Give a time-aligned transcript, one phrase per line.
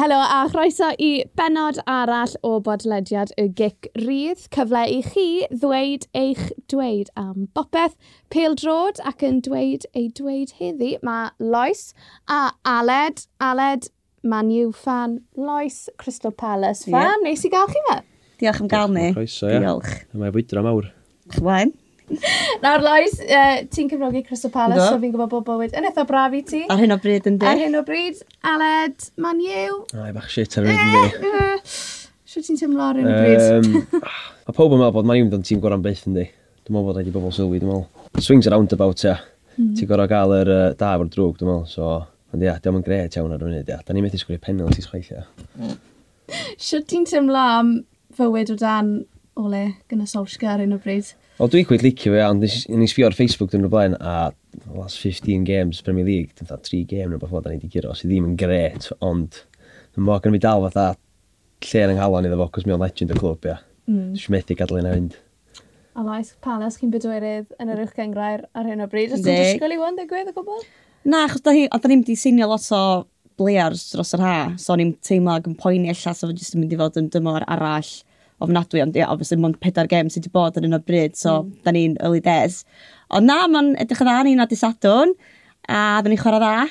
[0.00, 4.46] Helo a chroeso i benod arall o bodlediad y Gic Rydd.
[4.54, 6.40] Cyfle i chi ddweud eich
[6.72, 7.98] dweud am bopeth,
[8.32, 10.94] peildrod ac yn dweud ei dweud heddi.
[11.04, 11.90] Mae Lois
[12.32, 13.26] a Aled.
[13.44, 13.90] Aled,
[14.24, 15.18] Man U fan.
[15.36, 16.96] Lois, Crystal Palace fan.
[17.04, 17.20] Yeah.
[17.26, 18.00] Neis i gael chi fe.
[18.40, 19.10] Diolch am gael ni.
[19.18, 19.60] Croeso, ia.
[19.66, 19.92] Diolch.
[20.16, 20.88] Mae fwydra mawr.
[21.36, 21.76] Chwaen.
[22.64, 24.88] Nawr, Lois, uh, ti'n cyfrogi Crystal Palace, Do.
[24.88, 26.62] so fi'n gwybod bod bywyd yn eitha braf i ti.
[26.72, 27.48] Ar hyn o bryd yn di.
[27.48, 28.20] Ar hyn o bryd,
[28.50, 29.80] Aled, man yw.
[30.02, 31.18] Ai, bach shit ar hyn o bryd.
[31.20, 31.80] Eh, eh,
[32.30, 33.98] Sio ti'n teimlo ar hyn o bryd?
[34.46, 36.26] Mae pob yn meddwl bod man yw'n dod tîm gorau'n byth yn di.
[36.66, 38.24] Dwi'n meddwl bod wedi bobl sylwi, dwi'n meddwl.
[38.26, 39.16] Swings around about, ia.
[39.56, 39.74] Hmm.
[39.78, 41.92] Ti'n gorau gael yr uh, da o'r drwg, dwi'n meddwl, so...
[42.30, 43.80] Ond ia, diolch yn gred iawn ar y funud, ia.
[43.82, 45.24] Da ni'n methu sgwrio penalties chwaith, ia.
[46.62, 47.72] Sio ti'n teimlo am
[48.14, 48.92] fywyd o dan
[49.40, 51.10] Ole gyda Solskjaer ar un o bryd?
[51.40, 54.28] Wel, dwi'n gweud licio fe, ond nes sbio ar Facebook dyn nhw'n blaen, a
[54.76, 57.70] last 15 games Premier League, dyn nhw'n 3 game neu beth fod da ni wedi
[57.72, 59.38] giro, sydd ddim yn gret, ond
[59.94, 60.84] dyn nhw'n gan fi dal fatha
[61.64, 63.54] lle yn ynghalon iddo fo, cos mi o'n legend y clwb, ia.
[63.88, 64.10] Mm.
[64.18, 65.16] Dwi'n methu gadael yna fynd.
[65.96, 69.16] A maes Palace chi'n bedwyrydd yn yr uwch gengrair ar hyn o bryd.
[69.16, 70.60] Ys ti'n disgwyl i wan digwydd o gwbl?
[71.08, 72.84] Na, achos da ni, da ni'n diseinio lot o
[73.40, 76.76] bleiars dros yr ha, so ni'n teimlo ag yn poeni allan, so jyst yn mynd
[76.76, 77.96] i fod yn dymor arall
[78.44, 81.16] ofnadwy, ond ie, yeah, obviously, mae'n pedair gem sydd wedi bod yn un o bryd,
[81.18, 81.54] so mm.
[81.66, 82.62] da ni'n early days.
[83.14, 85.14] Ond na, mae'n edrych yn dda ni'n adisadwn,
[85.68, 86.68] a da ni'n chwarae dda.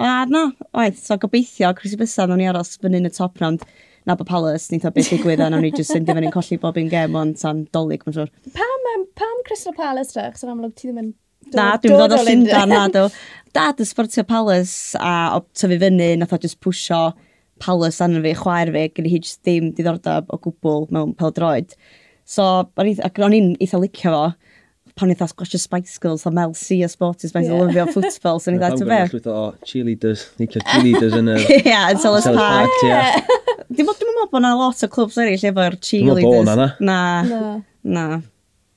[0.00, 0.46] A no,
[0.80, 3.64] oed, so gobeithio, Chrissy Bysa, nawn ni aros fyny yn y top round
[4.08, 6.78] na bod Palace, ni'n beth digwydd, a nawn ni jyst sy'n dyfyn yn colli bob
[6.80, 8.30] un gem, ond tan dolyg, mae'n siwr.
[8.56, 11.10] Pam, um, pam Crystal Palace drach, sy'n amlwg ti ddim yn...
[11.56, 13.06] Na, dwi'n dod o Llundan, na, do.
[13.56, 17.10] Dad yn Sportio Palace, a o tyfu fyny, nath o just pwysio
[17.62, 21.76] palas anna fi, chwaer fi, gyda hi just ddim diddordeb o gwbl mewn peldroed.
[22.28, 22.46] So,
[22.78, 24.24] o'n i'n eitha, licio fo,
[24.98, 27.62] pan eitha sgwasio Spice Girls a Mel C a Sporty Spice, yeah.
[27.62, 29.00] lyfio football, so eitha to fe.
[29.12, 31.38] Dwi'n o cheerleaders, licio cheerleaders yn y...
[31.60, 32.82] Ia, yn Sellers Park.
[32.86, 33.00] ia.
[33.70, 36.26] Dwi'n meddwl bod yna lot o clwbs eraill efo'r cheerleaders.
[36.26, 37.00] Dwi'n meddwl bod yna.
[37.30, 37.56] Na.
[37.96, 38.06] Na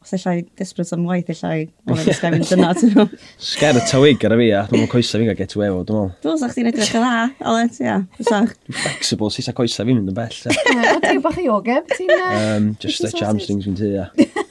[0.03, 3.05] os allai desbryd am waith, allai oedd yn sgafyn dyna, ti'n nhw.
[3.49, 6.13] Sgar y tawig gyda fi, a dwi'n coesau fi'n cael get away o, dwi'n meddwl.
[6.25, 7.97] Dwi'n sa'ch chi'n edrych yn dda, Olet, ia.
[8.19, 8.49] Dwi'n
[8.83, 10.39] flexible, sy'n sa'ch coesau fi'n mynd yn bell.
[10.53, 12.15] O, ti'n bach i ogeb, ti'n...
[12.43, 14.09] Um, just stretch hamstrings fi'n ti, ia.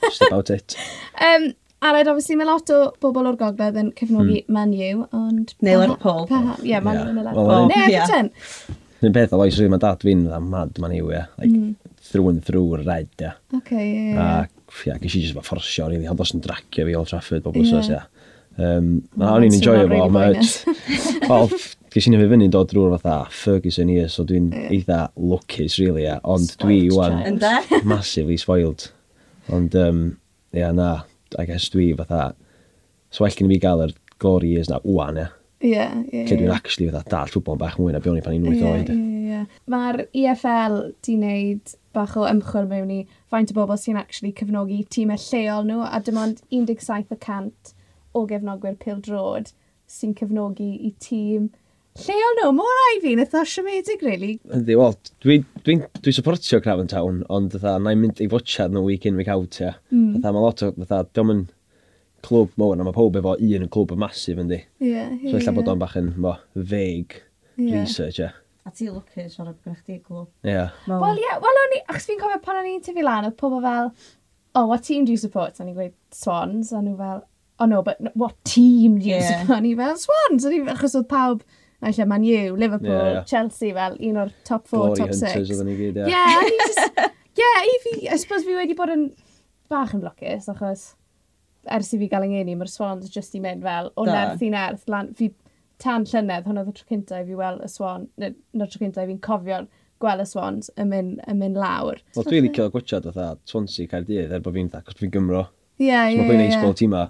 [0.08, 0.78] Just about it.
[1.22, 1.52] Um,
[1.82, 4.54] Aled, obviously, mae lot o bobl o'r gogledd yn cefnogi mm.
[4.54, 5.50] Man U, ond...
[5.66, 6.28] Neu Lerpol.
[6.62, 7.66] Ie, Man U yn y Lerpol.
[7.70, 8.30] Neu Everton.
[9.02, 11.24] Yn beth, loes rhywun, mae dad fi'n mad Man U, ia.
[11.40, 11.72] Like, hmm.
[12.06, 13.32] through and through red, ia.
[13.58, 14.12] Oce, ie.
[14.14, 17.58] Ac ia, gysi jyst efo fforsio, really, ond os yn dracio fi Old Trafford, bob
[17.60, 17.88] yeah.
[17.88, 18.02] ia.
[18.60, 20.08] Um, na, o'n i'n enjoy fo,
[21.28, 21.54] Wel,
[21.92, 24.72] gysi ni fi fyny dod drwy'r fatha Ferguson i, so dwi'n yeah.
[24.76, 26.18] eitha lwcus, really, ia.
[26.28, 27.40] Ond dwi, wan,
[27.88, 28.90] massively spoiled.
[29.52, 30.02] Ond, um,
[30.56, 30.90] ia, na,
[31.38, 32.32] I guess dwi fatha,
[33.12, 35.30] so well gen i fi gael yr glory years na, wan, ia.
[35.62, 35.78] Ie,
[36.10, 36.24] ie.
[36.26, 38.90] Lle dwi'n actually fatha dal ffwbol bach mwy na byw'n i pan i'n 8 oed.
[38.90, 39.62] Ie, ie, ie.
[39.70, 43.00] Mae'r EFL di wneud bach o ymchwil mewn i
[43.32, 47.74] faint o bobl sy'n actually cyfnogi tîmau lleol nhw, a dim ond 17%
[48.14, 49.52] o gefnogwyr pil drod
[49.92, 51.48] sy'n cefnogi i tîm
[52.02, 52.52] lleol nhw.
[52.56, 54.36] Mor rai fi'n eitha siomedig, really.
[54.48, 54.94] Ynddi, wel,
[55.24, 58.84] dwi'n dwi, dwi, dwi supportio Craven Town, ond dda, na i'n mynd i fwtsiad nhw
[58.88, 59.74] week in, week out, ia.
[59.92, 60.20] Mm.
[60.20, 61.42] Dda, mae lot o, dda, diolch yn
[62.22, 64.62] clwb mowr, a mae pob efo un yn clwb yn masif, yndi.
[64.80, 65.26] Ie, yeah, ie.
[65.26, 65.58] Yeah, so, illa yeah.
[65.58, 67.24] bod o'n bach yn, mo, vague
[67.56, 67.82] yeah.
[67.82, 68.30] research, ia.
[68.30, 70.28] Yeah A ti lwcus o'r gyda chdi glwb.
[70.46, 70.66] Ie.
[70.86, 73.62] Wel, ie, wel o'n i, achos fi'n cofio pan o'n i'n tyfu lan, oedd pobl
[73.64, 73.90] fel,
[74.54, 75.58] oh, what team do you support?
[75.58, 77.24] A ni'n gweud Swans, a nhw fel,
[77.58, 79.40] oh no, but what team do you yeah.
[79.40, 79.58] support?
[79.58, 81.42] A ni fel, Swans, a ni, achos oedd pawb,
[81.82, 83.28] na lle Man U, Liverpool, yeah, yeah.
[83.28, 85.20] Chelsea, fel un o'r top 4, top 6.
[85.20, 86.22] Glory hunters oedden ni gyd, ie.
[87.42, 89.08] Ie, ie, i fi, I suppose fi wedi bod yn
[89.72, 90.92] bach yn lwcus, achos
[91.70, 94.50] ers i fi gael yng Ngeni, mae'r Swans jyst i mynd fel, o nerth i
[94.52, 95.30] nerth, lan, fi
[95.82, 98.82] tan llynedd, hwnna oedd y tro cyntaf i fi weld y swan, neu no, tro
[98.82, 99.62] cyntaf i fi'n cofio
[100.02, 102.02] gweld y swans yn mynd, yn mynd lawr.
[102.16, 105.46] Wel, dwi'n licio gwytiad oedd Swansea Caerdydd er bod fi'n dda, cos fi'n Gymro.
[105.80, 106.20] Ie, ie, ie.
[106.20, 107.08] Mae fwy'n neis bod tîma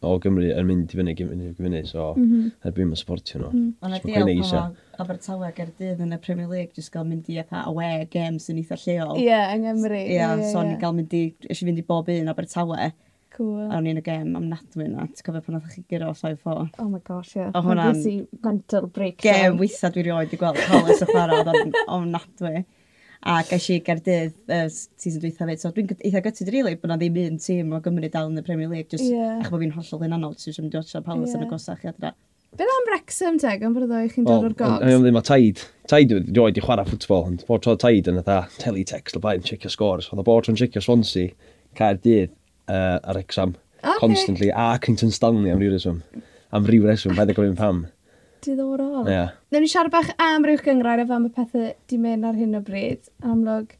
[0.00, 1.14] o Gymru yn mynd i fyny,
[1.60, 3.50] mynd i so mm er bwyd mae'n supportio nhw.
[3.52, 3.68] Mm.
[3.84, 7.64] Ond ydy awg o Abertawe Gerdydd yn y Premier League, jyst gael mynd i eitha
[7.68, 9.16] away games yn eitha lleol.
[9.20, 10.00] Ie, yng Nghymru.
[10.00, 12.92] Ie, so ni gael mynd i, eisiau fynd i bob un Abertawe.
[13.32, 13.64] Cool.
[13.70, 15.06] A o'n i'n y gem am nadwy na.
[15.08, 16.66] Ti'n cofio pan oedd chi gyro 5-4?
[16.82, 17.40] Oh my gosh, ie.
[17.40, 17.54] Yeah.
[17.56, 17.96] O hwnna'n...
[17.96, 19.38] Nes mental breakdown.
[19.38, 22.64] Gem weitha dwi rioed i gweld Hollis o chwarae oedd o'n nadwy.
[23.22, 25.62] A gais i Gerdydd uh, season dwytha fyd.
[25.62, 28.42] So dwi'n eitha gytid rili really, bod na ddim un tîm o Gymru dal yn
[28.42, 28.90] y Premier League.
[28.90, 29.38] Just, yeah.
[29.38, 30.36] Ach bod fi'n hollol yn anol.
[30.36, 31.40] Dwi'n mynd i watcha Palace yeah.
[31.40, 32.12] yn y gosach i adra.
[32.58, 34.82] Beth am Wrexham te, gan bod oedd chi'n dod o'r gogs?
[34.84, 35.62] Yn ddim o taid.
[35.88, 38.24] Taid wedi roed i chwarae ffwtbol, ond bod tro taid yn y
[38.58, 40.10] teletext o blaen, checio scores.
[40.12, 41.32] Oedd o bod o'n checio Swansea,
[41.78, 42.34] Caerdydd,
[42.68, 43.56] uh, ar exam.
[43.82, 43.98] Okay.
[43.98, 44.50] Constantly.
[44.50, 46.02] A Clinton Stanley am ryw reswm.
[46.52, 47.84] Am ryw reswm, paid o gofyn pam.
[48.42, 49.06] Diddorol.
[49.06, 49.14] Ie.
[49.14, 49.36] Yeah.
[49.50, 52.58] Nawr ni siarad bach am rhywch gyngrair a fam y pethau di mynd ar hyn
[52.58, 53.10] o bryd.
[53.26, 53.76] Amlwg,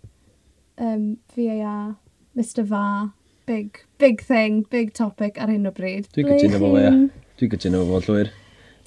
[0.82, 1.96] um, VAR,
[2.38, 2.84] Mr Fa,
[3.46, 6.08] big, big thing, big topic ar hyn o bryd.
[6.14, 6.93] Dwi'n gytuno fo, ie.
[7.40, 8.32] Dwi'n gytuno fo, llwyr.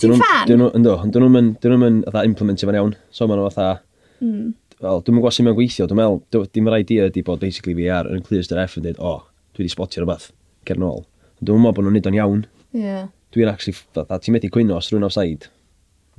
[0.01, 0.47] Ti'n fan?
[0.49, 2.95] Dyn nhw'n mynd dyn nhw'n implementio fan iawn.
[3.11, 3.81] So ma'n nhw fatha...
[4.23, 4.53] Mm.
[4.83, 5.87] Wel, dwi'n gwybod sut mae'n gweithio.
[5.87, 8.99] Dwi'n meddwl, dim rhaid i ydi bod basically VR yn clyst yr F yn dweud,
[8.99, 9.23] o, oh,
[9.55, 10.29] dwi wedi spotio rhywbeth,
[10.67, 11.03] cer nôl.
[11.41, 12.47] Dwi'n meddwl bod nhw'n neud o'n iawn.
[12.75, 13.07] Yeah.
[13.35, 15.49] Dwi'n actually, fatha, ti'n medru cwyno os rhywun offside.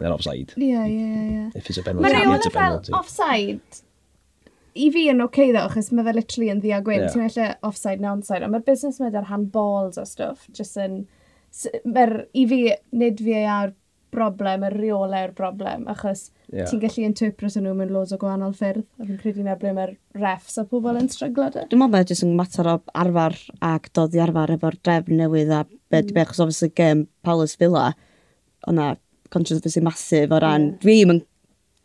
[0.01, 0.57] Mae'n offside.
[0.61, 1.45] Ie, ie, ie.
[1.55, 2.93] If it's a penalty, Mae'n it's a penalty.
[2.93, 3.83] Fel offside,
[4.77, 7.05] i fi yn oce okay, ddo, achos mae fe literally yn ddia gwyn.
[7.05, 7.13] Yeah.
[7.15, 11.05] Ti'n meddwl offside na onside, ond mae'r busnes mae ar handballs o stuff, just yn...
[11.89, 12.61] Mae'r, i fi,
[12.93, 13.73] nid fi ar
[14.15, 16.67] broblem, y reolau'r broblem, achos yeah.
[16.71, 19.95] ti'n gallu interpret nhw mewn loads o gwahanol ffyrdd, a fi'n credu na ble mae'r
[20.21, 21.67] refs a pobl yn stryglo dy.
[21.71, 23.39] Dwi'n meddwl bod jyst yn mater o arfer
[23.71, 26.21] ac dod i arfer efo'r drefn newydd a be mm.
[26.25, 27.91] achos obviously gem Palace Villa,
[28.67, 28.95] o'na
[29.35, 30.85] controversy masif o ran, yeah.
[30.85, 31.25] dwi'n yn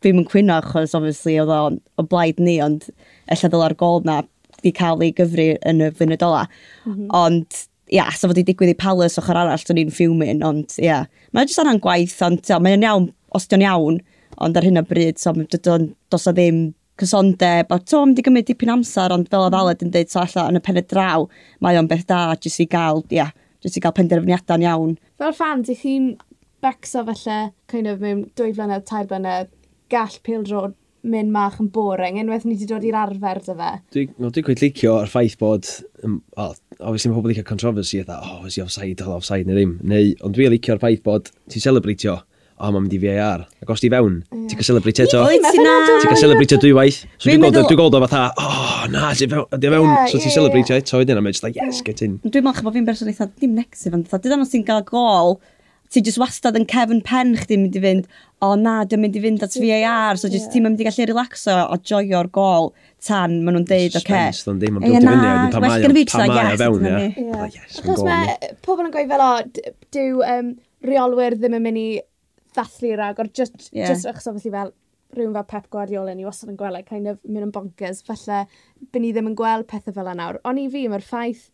[0.01, 1.59] Dwi'n yn cwyno achos, obviously, oedd o,
[2.01, 2.87] o blaid ni, ond
[3.29, 4.23] ella ddylai'r gol na
[4.63, 6.47] di cael ei gyfru yn y funud ola.
[6.85, 7.11] Mm -hmm.
[7.19, 7.59] Ond
[7.91, 10.85] ia, yeah, sa fod i digwydd i Palace ochr arall, dwi'n i'n ffiwmyn, ond ia.
[10.85, 11.25] Yeah.
[11.35, 13.99] Mae'n jyst anna'n gwaith, ond ia, mae'n iawn, os di'n iawn,
[14.41, 16.69] ond ar hyn o bryd, so, dos o ddim
[17.01, 20.21] cysondeb, a to, mynd i gymryd dipyn amser, ond fel a ddaled yn dweud, so
[20.23, 21.27] allan yn y pen y draw,
[21.63, 23.31] mae o'n beth da, jyst i gael, ia, yeah,
[23.65, 24.97] jyst i gael penderfyniadau'n iawn.
[25.21, 26.11] Fel fan, di chi'n
[26.63, 27.39] becso felly,
[27.71, 29.51] kind of, mewn dwy flynedd, tair blynedd,
[29.91, 33.71] gall pil drod mynd mach yn boring, unwaith ni wedi dod i'r arfer dy fe.
[33.95, 35.69] Dwi'n no, dwi licio ar ffaith bod,
[36.05, 39.57] um, oh, obviously mae pobl eich controversy, eitha, oh, is he offside, dal offside neu
[39.57, 39.77] ddim.
[39.87, 43.45] Neu, ond dwi'n licio'r ffaith bod ti'n celebratio, o, oh, mae'n mynd i VAR.
[43.63, 44.43] Ac os ti fewn, yeah.
[44.49, 45.23] ti'n cael celebratio eto.
[45.31, 46.99] Ti'n cael celebratio dwywaith.
[47.17, 49.95] So dwi'n gweld, dwi'n gweld o fatha, oh, na, ti'n fewn, fewn.
[50.11, 52.19] So ti'n celebratio eto wedyn, a mae'n just like, yes, get in.
[52.27, 55.39] Dwi'n meddwl bod fi'n berson eitha, dim negatif, ond dwi'n meddwl ti'n cael gol,
[55.91, 58.07] ti jyst wastad yn cefn pen chdi mynd i fynd,
[58.41, 60.53] o na, dwi'n mynd i fynd at VAR, so jyst yeah.
[60.55, 62.71] ti'n mynd i gallu relaxo o joio'r gol
[63.05, 64.05] tan maen nhw'n deud, oce.
[64.05, 64.31] Okay.
[64.37, 67.47] Spence, ddim, yn bildio fyny, a pan mae'n yes, fewn, ia.
[67.81, 70.53] Achos mae pobl yn gweud fel, o, dyw um,
[70.87, 73.91] reolwyr ddim yn mynd i ddathlu ddathlu'r agor, just, yeah.
[73.91, 74.71] just achos obviously fel,
[75.15, 78.45] rhywun fel Pep Guardiola ni wastad yn gweld, like, kind of, mynd yn bonkers, falle,
[78.93, 80.39] byn ni ddim yn gweld pethau fel yna nawr.
[80.47, 81.49] Ond i fi, mae'r ffaith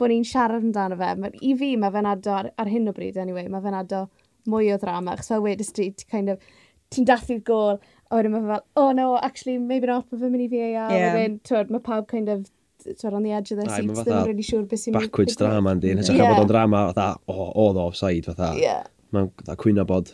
[0.00, 1.12] bod ni'n siarad amdano fe.
[1.20, 4.06] Ma, I fi, mae fe'n ado, ar, ar hyn o bryd, anyway, mae fe'n ado
[4.50, 5.16] mwy o ddrama.
[5.20, 6.48] Chos fel wedys ti, ti'n kind of,
[6.92, 7.78] ti'n dathlu'r gol,
[8.08, 10.64] a wedyn mae fe fel, oh no, actually, maybe not, mae fe'n mynd i fi
[10.64, 11.14] a yeah.
[11.16, 12.48] wedyn, twyd, mae pawb kind of,
[12.86, 15.08] twyd, on the edge of their seats, ddim yn really siŵr beth sy'n mynd.
[15.08, 16.34] Backwards drama, ynddi, Nes hytrach yeah.
[16.34, 18.52] bod o'n drama, fatha, o, oh, oedd o offside, fatha.
[18.60, 18.82] Yeah.
[19.14, 19.30] Mae'n
[19.60, 20.12] cwyno bod,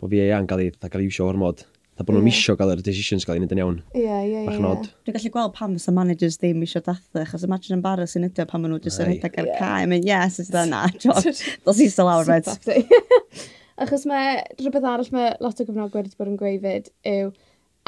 [0.00, 1.64] bod fi eang gael ei, gael ei iwsio o'r mod
[2.00, 2.30] a bod nhw'n mm.
[2.30, 3.78] misio gael yr decisions gael ei wneud yn iawn.
[3.92, 4.64] Ie, ie, ie, Bach ie.
[4.64, 4.88] Yeah.
[5.04, 8.48] Dwi'n gallu gweld pam sy'n managers ddim isio dathlu, achos imagine yn embarrassing ydy o
[8.48, 10.86] pam maen nhw jyst yn rhedeg ar cae, mynd, yes, it's done na,
[11.66, 12.48] dos i still awr red.
[13.80, 17.30] Achos mae rhywbeth arall mae lot o gyfnogwyr wedi bod yn gweifyd yw,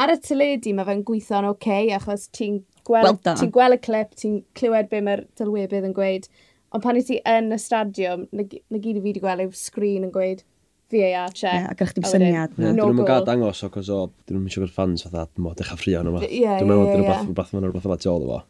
[0.00, 4.14] ar y teledu mae fe'n gweithio'n oce, okay, achos ti'n gweld, ti gweld y clip,
[4.18, 6.28] ti'n clywed be mae'r dylwebydd yn gweud,
[6.72, 9.52] ond pan i ti yn y stadiwm, na, na gyd i fi wedi gweld yw
[9.56, 10.44] sgrin yn gweud,
[10.92, 11.56] VAR check.
[11.56, 12.54] Yeah, a ga'ch dim syniad.
[12.58, 12.70] No.
[12.76, 15.58] No dyn nhw'n gael dangos o, cos o, dyn nhw'n siŵr fans fatha, dyn nhw'n
[15.58, 16.22] dechrau ffrio nhw.
[16.22, 18.40] Dwi'n meddwl, dyn nhw'n rhywbeth ma'n rhywbeth fel tu ôl o fo.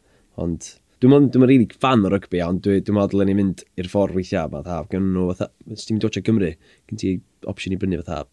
[0.43, 0.69] Ond,
[1.03, 4.19] dwi'n meddwl, dwi'n rili fan o rygbi, ond dwi'n meddwl dyle ni mynd i'r ffordd
[4.19, 6.53] weithiau, fatha, gen nhw, fatha, os ti'n mynd dwetio Gymru,
[6.91, 7.15] gen ti
[7.53, 8.25] opsiwn i brynu fatha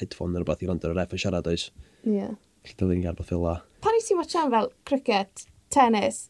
[0.00, 1.68] headphone neu rhywbeth i rand o'r ref yn siarad oes.
[2.06, 2.30] Ie.
[2.66, 3.60] Felly dyle ni'n gael beth fel la.
[3.84, 6.24] Pan i ti'n watchan fel cricket, tennis,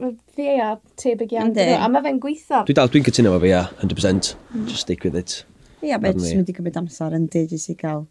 [0.00, 1.54] mae VAR tebyg iawn.
[1.54, 2.64] A mae fe'n gweithio.
[2.66, 4.32] Dwi'n dal, dwi'n cytuno efo fi, ia, 100%.
[4.64, 5.40] Just stick with it.
[5.80, 8.04] Ie, beth sy'n mynd i gymryd amser yn dyd i gael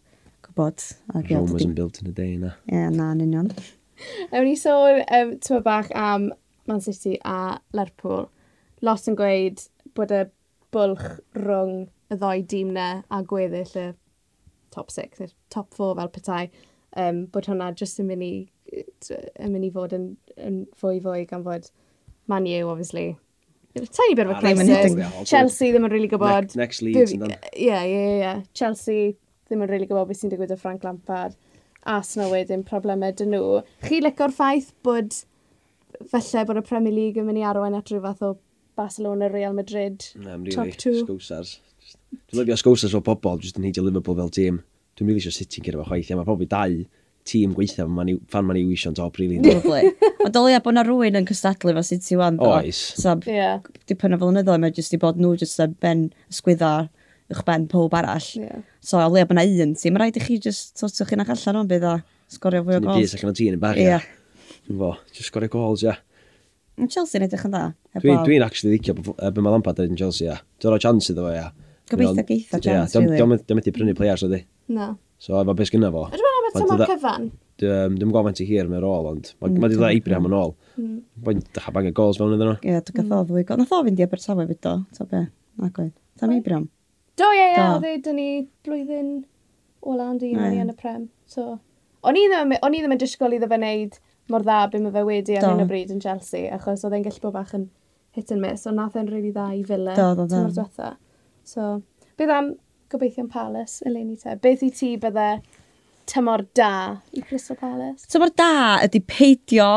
[0.46, 0.82] gwybod.
[1.14, 2.54] Rome wasn't built in a day, na.
[2.66, 3.52] Ie, yeah, na, yn union.
[4.32, 6.30] Ewn ni sôn um, tyma bach am
[6.66, 8.28] Man City a Lerpwl.
[8.82, 9.62] Lot yn gweud
[9.94, 10.24] bod y
[10.74, 13.86] bwlch rhwng y ddoi dîm na a gweddill y
[14.74, 16.44] top 6, y top 4 fel petai,
[16.98, 18.34] um, bod hwnna jyst yn mynd i,
[18.72, 21.70] yn mynd i fod yn, yn fwy fwy gan fod
[22.30, 23.16] Man U, obviously,
[23.74, 24.94] tiny bit of a ah, crisis.
[24.94, 26.54] Think, Chelsea ddim yn really gwybod...
[26.54, 27.14] Ne next Leeds.
[27.14, 28.34] Ie, ie, ie.
[28.56, 29.14] Chelsea
[29.48, 31.36] ddim yn really gwybod beth sy'n digwydd o Frank Lampard.
[31.88, 33.60] Arsenal wedyn problemau dyn nhw.
[33.86, 35.22] Chi licio'r ffaith bod
[36.10, 38.34] falle bod y Premier League yn mynd i arwain at rhyw fath o
[38.78, 41.02] Barcelona, Real Madrid, Na, really top two.
[41.04, 41.58] Sgwsars.
[42.30, 44.62] Dwi'n lyfio sgwsars o bobl, jyst yn heidio Liverpool fel tîm.
[44.98, 46.78] Dwi'n really eisiau City yn gyda fo chwaith, ia, mae probably dau
[47.28, 49.38] tîm gweithio fan fan ma'n i'w isio'n top, really.
[49.44, 49.92] Probably.
[50.24, 52.40] Ond dolia bod na rwy'n yn cystadlu fo City One.
[52.44, 52.80] Oes.
[53.00, 53.60] So, yeah.
[53.90, 56.72] dipyn o flynyddoedd, mae jyst i bod nhw jyst yn ben ysgwydda
[57.30, 58.28] uwch ben pob arall.
[58.36, 58.62] Yeah.
[58.82, 61.32] So, o leia bod na un tîm, mae rhaid i chi jyst sortio chi'n ach
[61.36, 61.96] allan o'n bydd a
[62.30, 62.96] sgorio fwy o gols.
[62.96, 64.00] Dwi'n byd allan o tîn yn bach, ia.
[64.70, 65.96] Fo, jyst sgorio gols, ia.
[66.80, 67.64] Chelsea'n edrych yn dda.
[68.00, 70.40] Dwi'n dwi actually ddicio bod mae Lampard yn Chelsea, ia.
[70.62, 71.50] Dwi'n rhoi chance iddo fo, ia.
[71.90, 73.18] Gobeithio geitha chance, really.
[73.20, 74.44] Dwi'n mynd i prynu players, ydy.
[74.72, 74.94] Na.
[75.20, 76.06] So efo beth gynna fo.
[76.08, 77.30] Ydw i'n meddwl beth yma'r cyfan?
[77.60, 79.98] Dwi'n gwybod faint i hir mewn ôl, ond mae wedi dda mm.
[79.98, 80.54] Abraham yn ôl.
[80.80, 80.94] Mm.
[81.26, 82.60] Mae'n dachau bang y gols fewn iddyn nhw.
[82.64, 83.60] Ie, dwi'n gatho ddwy gol.
[83.60, 85.20] Nath o fynd i Abertawe fyd do, Ta be,
[85.66, 85.92] ac oedd.
[86.22, 86.64] Tam Abraham.
[87.20, 88.28] Do, ie, ie, oedd e dyn ni
[88.64, 89.10] blwyddyn
[89.92, 91.04] ola ond un ni yn y prem.
[91.28, 91.58] So,
[92.00, 94.00] o'n i ddim, o'n i ddim yn disgwyl iddo fe wneud
[94.32, 97.04] mor dda beth mae fe wedi ar hyn o bryd yn Chelsea, achos oedd e'n
[97.04, 97.68] gallu bod bach yn
[98.16, 99.94] hit and miss, ond nath e'n rili dda i Villa.
[99.98, 100.90] Do, do, do.
[101.44, 101.70] So,
[102.16, 102.54] beth am
[102.92, 104.36] gobeithio'n Palace eleni te.
[104.42, 105.30] Beth i ti bydde
[106.10, 106.74] tymor da
[107.14, 108.08] i Crystal Palace?
[108.10, 108.52] Tymor da
[108.86, 109.70] ydy peidio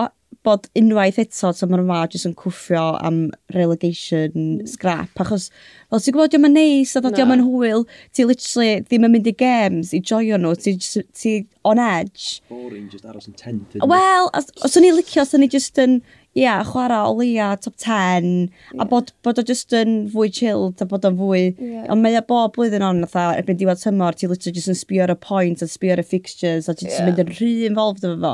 [0.43, 3.19] bod unwaith eto tymor yma jyst yn cwffio am
[3.55, 4.65] relegation mm.
[4.67, 5.11] scrap.
[5.23, 5.49] Achos,
[5.87, 9.29] fel ti'n gwybod, diolch yn neis, a diolch yn hwyl, ti literally ddim yn mynd
[9.31, 10.75] i games i joio nhw, ti,
[11.15, 11.35] ti
[11.69, 12.41] on edge.
[12.51, 13.77] Boring, just aros yn tent.
[13.79, 16.01] Wel, os o'n i licio, os o'n i just yn
[16.33, 18.81] ia, yeah, chwarae o leia top 10, yeah.
[18.81, 21.43] a bod, bod o just yn fwy chilled, a bod o'n fwy...
[21.59, 21.85] Yeah.
[21.93, 25.03] Ond mae o bob blwyddyn on, fatha, erbyn diwedd tymor, ti literally just yn sbio
[25.05, 27.05] ar y pwynt, a sbio ar y fixtures, a ti yeah.
[27.05, 28.33] mynd yn rhy involved efo fo.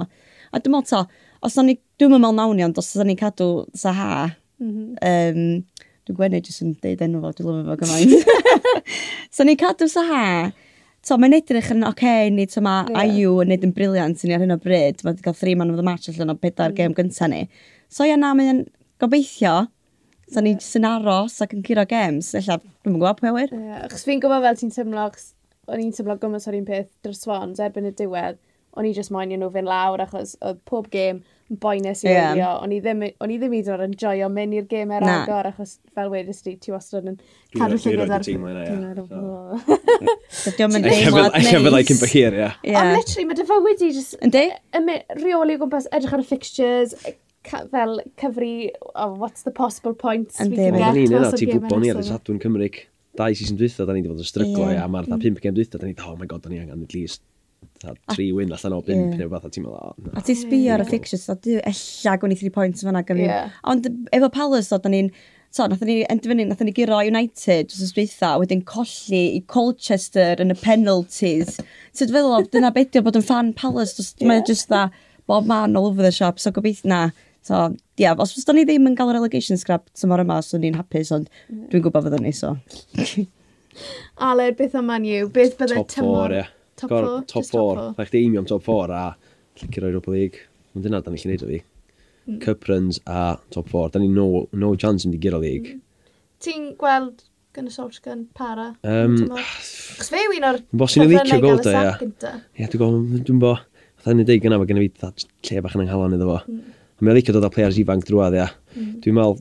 [0.50, 3.20] A dwi'n meddwl to, os o'n i, dwi'n meddwl nawn i ond, os o'n i'n
[3.20, 3.50] cadw
[3.84, 4.14] sa ha,
[4.64, 4.96] mm -hmm.
[5.12, 8.88] um, dwi'n gwenu jyst yn deud enw fo, dwi'n lyfo fo gymaint.
[9.36, 10.26] so o'n cadw sa ha,
[11.06, 13.08] So, mae'n edrych yn oce, okay, ni tyma yeah.
[13.08, 15.00] IU yn neud yn briliant ni ar hyn o bryd.
[15.06, 16.76] Mae wedi cael 3 man of the match allan o pedair mm.
[16.76, 17.46] gêm gyntaf ni.
[17.90, 18.68] So ia, na, mae'n
[19.02, 19.68] gobeithio.
[20.30, 22.36] So ni jyst yn aros ac yn curo games.
[22.38, 23.56] Ella, dwi'n yn gwybod pwy awyr.
[23.56, 25.08] Yeah, achos fi'n gwybod fel ti'n tymlo,
[25.70, 28.38] o'n i'n tymlo gymas o'r un peth dros swans erbyn y diwedd.
[28.78, 32.12] O'n i just moyn i nhw fynd lawr achos oedd pob gêm yn boenus i
[32.12, 32.28] yeah.
[32.30, 32.52] wylio.
[32.62, 32.78] O'n i
[33.42, 36.54] ddim hyd yn oed yn joio mynd i'r gêm er agor achos fel wedys ti,
[36.62, 37.18] ti wastad yn
[37.56, 38.28] cadw llygod ar...
[38.28, 39.02] Dwi'n rhaid
[40.60, 41.50] Dwi'n mynd deimlad neis.
[41.58, 42.52] Efo like yn byhir, ia.
[42.70, 44.20] Ond literally, mae dy fywyd i jyst...
[44.30, 44.46] Yndi?
[45.24, 46.94] Reoli o gwmpas, edrych ar y fixtures,
[47.46, 50.96] fel cyfri, oh, what's the possible points And we can get?
[50.96, 52.70] Yn ddim, ti'n gwybod ni ar y sadwn Cymru,
[53.18, 54.84] dau season dwytho, da ni wedi bod yn stryglo, yeah.
[54.84, 55.24] a mae'r mm.
[55.24, 57.24] 5 gem dwytho, da ni, oh my god, da ni angen at least
[57.82, 59.18] ta, tri win allan o 5 yeah.
[59.20, 60.14] neu fath a ti'n meddwl, no.
[60.20, 63.22] A ti sbio ar y fixtures, a dwi, ella, gwn i 3 points fyna, gan
[63.24, 63.60] yeah.
[63.72, 65.12] Ond efo Palace, da ni'n,
[65.50, 70.44] so, nath ni endfynu, nath ni giro United, jyst ysbwytha, a wedyn colli i Colchester
[70.44, 71.58] yn y penalties.
[71.92, 74.30] So, dwi'n feddwl, dyna beth bod yn fan Palace, yeah.
[74.30, 74.90] mae'n just dda,
[75.30, 77.02] bob man all over the shop, so gobeithio na,
[77.46, 77.64] So,
[78.00, 80.78] ia, os fyddwn ni ddim yn cael yr relegation scrap tymor yma, swn so ni'n
[80.80, 81.66] hapus, ond yeah.
[81.72, 82.56] dwi'n gwybod fyddwn ni, so.
[84.30, 85.30] Aled, beth yma ni yw?
[85.34, 86.16] Beth bydde top tymor?
[86.18, 86.56] Four, yeah.
[86.80, 87.26] Top 4, ie.
[87.32, 87.88] Top 4.
[87.98, 89.04] Rhaid chdi eimio am top 4 a
[89.60, 90.46] llicio roi Europa League.
[90.76, 91.62] Ond dyna, da ni chi'n neud o fi.
[92.28, 92.40] Mm.
[92.44, 93.24] Cup runs a
[93.56, 93.94] top 4.
[93.96, 95.76] Da ni no, no chance yn di gyda league.
[95.76, 96.16] Mm.
[96.46, 98.70] Ti'n gweld gan Gunners gan para?
[98.88, 99.18] Um,
[99.98, 102.36] Chos fe yw un o'r cyfrannau gael y sac gynta.
[102.56, 103.56] Ie, dwi'n gwybod, dwi'n bo.
[104.00, 105.10] Fatha ni'n deud gyna, mae gen i fi
[105.50, 106.44] lle bach yn anghalon iddo fo.
[106.48, 108.50] Mm A mae'n licio dod â players ifanc drwad, ia.
[108.76, 108.96] Mm.
[109.04, 109.38] Dwi'n meddwl,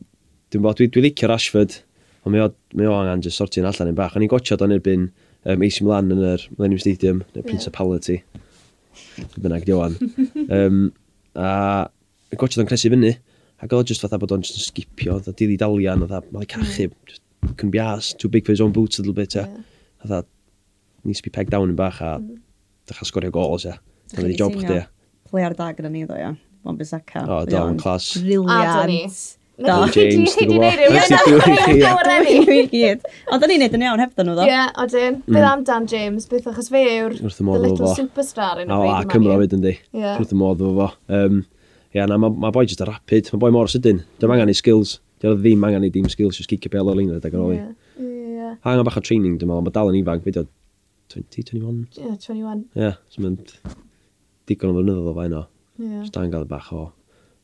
[0.52, 1.80] dwi'n meddwl, dwi'n dwi licio Rashford,
[2.22, 4.14] ond mae o, mae o angen just sortio'n allan yn bach.
[4.14, 8.20] O'n i'n gotiad o'n erbyn um, AC Milan yn yr Millennium Stadium, neu Principality.
[9.18, 9.34] Yeah.
[9.42, 9.98] Bynnag di o'n.
[10.54, 10.78] um,
[11.34, 13.16] a gotiad o'n cresu fyny,
[13.58, 16.50] ac oedd just fatha bod o'n just skipio, oedd dili dalian, oedd mae'n mm.
[16.54, 17.24] cachu, just
[17.56, 19.48] couldn't be asked, too big for his own boots a little bit, ia.
[19.48, 20.12] Yeah.
[20.20, 20.34] Oedd
[21.02, 22.38] needs to be pegged down yn bach a mm.
[22.86, 23.80] dechrau sgorio gols, ia.
[24.14, 24.86] Dyna di job chdi, ia.
[25.28, 26.36] Play ar da gyda ni, ddo, ia.
[26.66, 27.24] Wan Bissaka.
[27.24, 28.12] O, do, yn clas.
[28.18, 29.18] Briliant.
[29.58, 29.74] Do.
[29.90, 30.78] James, ti'n gwybod?
[33.34, 34.44] Ond da ni'n neud yn iawn hefyd nhw, ddo?
[34.46, 35.16] Ie, yeah, odyn.
[35.18, 35.34] Mm.
[35.34, 38.92] Bydd am Dan James, beth achos fe yw'r the little superstar yn y bryd.
[38.92, 39.74] O, a Cymro fyd yn di.
[39.98, 40.88] Wrth y modd efo fo.
[41.96, 43.32] Ie, na, mae boi jyst a rapid.
[43.34, 44.04] Mae boi mor sydyn.
[44.22, 44.94] Dwi'n angen i skills.
[45.24, 46.38] Dwi'n ddim angen i dim skills.
[46.38, 47.60] Just kick y bel o'r lein rhedeg ar ôl i.
[47.98, 48.54] Ie.
[48.54, 49.66] A angen bach o training, dwi'n meddwl.
[49.66, 50.22] Mae dal yn ifanc.
[50.22, 51.84] Fe 20, 21?
[51.98, 52.66] Ie, 21.
[52.78, 53.40] Ie, so mae'n
[54.46, 55.46] digon o flynyddoedd o fain o.
[55.78, 56.00] Yeah.
[56.02, 56.88] Just angen gael bach o,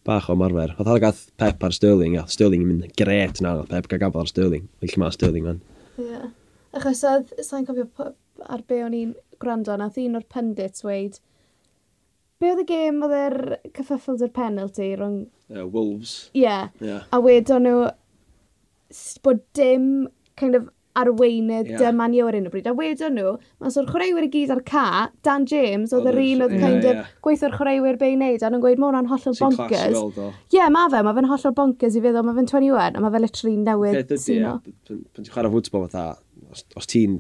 [0.07, 0.75] bach o marfer.
[0.83, 4.27] Oedd gath Pep ar Sterling, a Sterling yn mynd gret na, oedd Pep gael gafodd
[4.27, 5.61] ar Sterling, oedd lle mae Sterling fan.
[5.95, 6.09] Ie.
[6.09, 6.33] Yeah.
[6.75, 8.11] Achos oedd, sa'n cofio
[8.51, 11.21] ar be o'n i'n gwrando, nath un o'r pundits weid,
[12.43, 13.39] be oedd y gêm oedd yr
[13.77, 15.21] cyffyffol yr penalty rhwng...
[15.53, 16.17] Uh, Wolves.
[16.35, 16.43] Ie.
[16.43, 16.73] Yeah.
[16.83, 17.07] yeah.
[17.15, 17.85] A wedon nhw
[19.23, 20.69] bod dim kind of
[21.01, 21.81] arweinydd yeah.
[21.83, 22.69] dyma ni o'r un o bryd.
[22.71, 24.87] A wedyn nhw, mas o'r chwaraewyr i gyd ar ca,
[25.27, 28.63] Dan James, oedd yr un oedd kind of gweithio'r chwaraewyr be i wneud, a nhw'n
[28.63, 30.01] gweud, mae hwnna'n hollol bonkers.
[30.15, 33.15] Ie, yeah, mae fe, mae fe'n hollol bonkers i feddwl, mae fe'n 21, a mae
[33.15, 34.59] fe literally newydd sino.
[34.87, 36.07] Pan ti'n chwarae fwtbol fatha,
[36.55, 37.19] os, os ti'n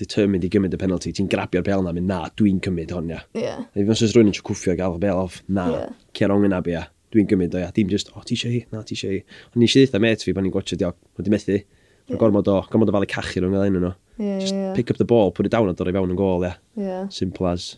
[0.00, 3.20] determined i gymryd y penalty, ti'n grabio'r bel na, mynd na, dwi'n cymryd hon, ia.
[3.38, 3.62] Yeah.
[3.76, 5.94] Fe fes rwy'n yn cwffio gael y bel off, na, yeah.
[6.18, 7.70] cer ongen na, bia, dwi'n gymryd o, ia.
[7.76, 9.20] Dim just, o, ti eisiau hi, na, ti eisiau hi.
[9.52, 11.60] Ond ni eisiau ddeitha met fi, bod ni'n gwachio diog, wedi methu.
[12.06, 12.18] Yeah.
[12.20, 13.94] Gormod o, gormod o falu cachu rhwng ydyn nhw.
[14.18, 14.72] Yeah, just yeah.
[14.76, 16.56] pick up the ball, put it down a dod i fewn yn gol, ia.
[16.76, 16.86] Yeah.
[16.86, 17.06] yeah.
[17.08, 17.70] Simple as.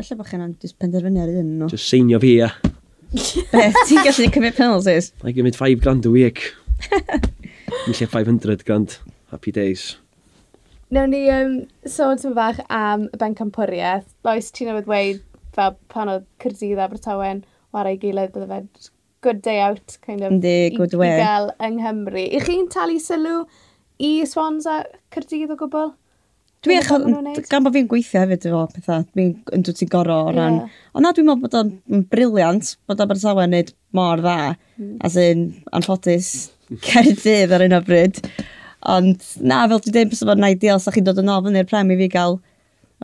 [0.00, 1.68] Alla bach yna'n just penderfynu ar un nhw.
[1.72, 2.48] Just seinio fi, ia.
[3.52, 5.12] Beth, ti'n gallu cymryd penalties?
[5.22, 6.48] I gymryd 5 grand a week.
[7.84, 8.96] Yn lle 500 grand.
[9.30, 9.94] Happy days.
[10.94, 11.60] Nawr ni um,
[11.90, 14.08] sôn tyma bach am y ben campwriaeth.
[14.26, 15.22] Lois, ti'n newid dweud
[15.54, 18.90] fel pan oedd Cyrdydd a Abertawen war ei gilydd bydde fe
[19.24, 21.14] good day out kind of Yndi, good i, way.
[21.14, 22.24] i gael yng Nghymru.
[22.28, 23.44] I chi'n talu sylw
[24.02, 24.80] i Swans a
[25.14, 25.92] Cyrdydd o gwbl.
[26.64, 26.88] Dwi eich,
[27.50, 30.62] gan bod fi'n gweithio hefyd efo pethau, dwi'n yn dwi ti'n goro o ran...
[30.62, 30.78] Yeah.
[30.96, 34.94] Ond na, dwi'n meddwl bod o'n briliant bod Abertawe yn neud mor dda, mm.
[35.04, 35.44] as in,
[35.76, 36.30] anffodus,
[36.88, 38.22] cerdydd ar un o bryd.
[38.94, 41.92] Ond na, fel dwi'n dweud, bys o'n ideal, sa chi'n dod yn ofyn i'r prem
[41.92, 42.38] i fi gael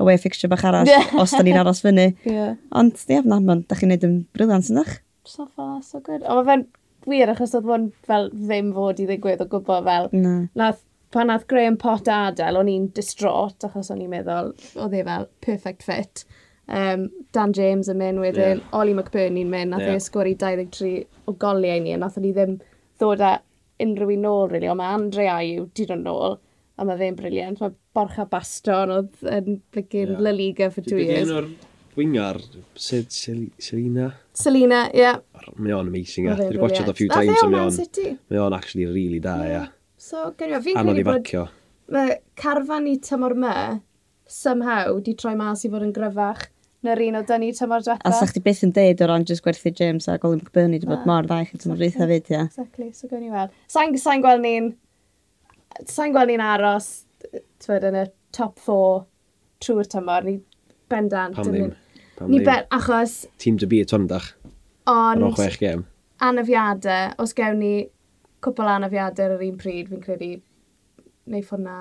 [0.00, 1.12] away fixture bach arall, yeah.
[1.20, 2.14] os da ni'n aros fyny.
[2.24, 2.56] Yeah.
[2.72, 5.02] Ond, ie, na, man, da chi'n neud yn briliant yn eich.
[5.28, 6.24] So far, so good.
[6.24, 6.68] Ond mae fe'n
[7.08, 10.08] wir, achos oedd hwn fel ddim fod i ddigwydd o gwbl fel.
[10.16, 10.34] Na.
[10.58, 10.82] Nath,
[11.14, 15.28] pan nath Graham Pot adael, o'n i'n distraught, achos o'n i'n meddwl, oedd e fel
[15.46, 16.24] perfect fit.
[16.70, 18.76] Um, Dan James yn mynd wedyn, yeah.
[18.78, 19.98] Oli McBurney'n mynd, nath yeah.
[19.98, 20.92] e sgori 23
[21.26, 22.60] o goliau ni, a nath ni ddim
[23.00, 23.38] ddod â
[23.82, 26.38] unrhyw un nôl, really, ond mae Andre Aiw diron nôl,
[26.78, 27.58] a mae fe'n briliant.
[27.60, 30.22] Mae Borcha Baston oedd yn blygyn yeah.
[30.28, 31.32] La Liga for two years.
[31.32, 31.48] O'r
[31.96, 32.40] wingar,
[32.76, 34.10] Selina.
[34.32, 35.00] Selina, ie.
[35.00, 35.20] Yeah.
[35.56, 36.36] Mae o'n amazing, ie.
[36.38, 38.16] Dwi'n watched e a few times, mae o'n...
[38.30, 39.64] Mae o'n actually really da, ie.
[40.00, 41.34] So, gen i, fi'n credu bod...
[41.90, 43.54] Mae carfan i tymor me,
[44.30, 46.46] somehow, di troi mas i fod yn gryfach
[46.86, 48.08] na'r un o dynnu tymor diwetha.
[48.08, 50.88] A sa'ch ti beth yn deud o ran just gwerthu James a Colin McBurney, di
[50.88, 52.44] bod ah, mor dda i chi tymor reitha fyd, ie.
[52.46, 53.52] Exactly, so gen i weld.
[53.72, 54.70] Sa'n sa gweld ni'n...
[55.90, 56.88] Sa'n gweld ni'n aros,
[57.62, 58.06] tywed, yn y
[58.36, 59.04] top 4
[59.60, 60.24] trwy'r tymor.
[60.24, 60.38] Ni
[60.90, 61.38] Bendant.
[61.38, 61.72] Pam ddim.
[62.18, 63.22] Pam ni ben, achos...
[63.38, 64.32] Team to beat hondach.
[64.90, 65.24] Ond...
[65.30, 65.86] Ar chwech gem.
[66.20, 67.74] Anafiadau, os gewn ni
[68.44, 70.34] cwpl anafiadau ar yr un pryd, fi'n credu,
[71.30, 71.76] neu ffwrna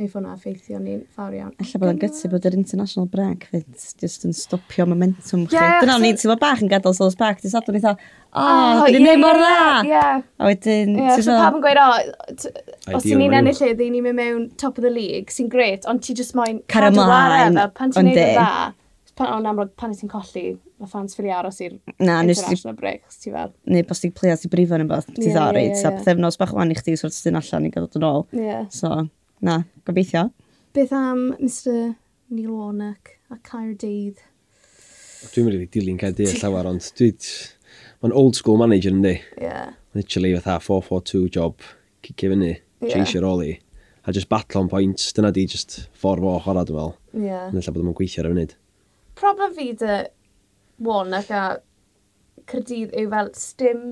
[0.00, 1.50] neu fod hwnna effeithio ni'n fawr iawn.
[1.60, 3.66] Alla bod yn gytu bod yr international break fyd,
[4.00, 5.58] just yn stopio momentum chi.
[5.58, 7.92] Yeah, Dyna ni'n teimlo bach yn gadael Souls Park, ti'n sadwn i dda,
[8.32, 8.46] o,
[8.86, 9.58] dwi'n neud mor dda!
[9.92, 11.36] A wedyn, ti'n dda...
[11.44, 14.94] Pam yn gweud, o, os ti'n ni'n ennill i, ni'n mynd mewn top of the
[14.94, 18.50] league, sy'n gret, ond ti just moyn cadw ar efo, pan ti'n neud dda,
[19.20, 23.52] pan o'n amlwg, pan ti'n colli, mae fans ffili aros i'r international breaks, ti fel.
[23.68, 26.56] Neu bos ti'n plio, ti'n brifo yn y byth, ti'n dda, reit, a pethefnos bach
[26.56, 28.24] wan i chdi, sort of allan i gadw dyn ôl.
[28.72, 29.02] So,
[29.42, 30.28] Na, gobeithio.
[30.72, 31.96] Beth am Mr
[32.30, 34.20] Neil Warnock a Caerdydd?
[35.32, 37.16] Dwi'n mynd i dilyn Caerdydd llawer, ond dwi'n...
[38.04, 39.16] Mae'n old school manager yndi.
[39.42, 39.72] Yeah.
[39.98, 41.66] Literally, fatha 4-4-2 job,
[42.06, 42.92] cicio fyny, yeah.
[42.92, 43.56] chase your ollie.
[44.06, 46.94] A just battle on points, dyna di just ffordd fo chora, dwi'n meddwl.
[47.26, 47.48] Yeah.
[47.50, 48.54] Yn lle bod yma'n gweithio ar y funud.
[49.18, 49.96] Problem fi dy
[50.86, 51.42] Warnock a
[52.46, 53.82] Caerdydd yw fel stym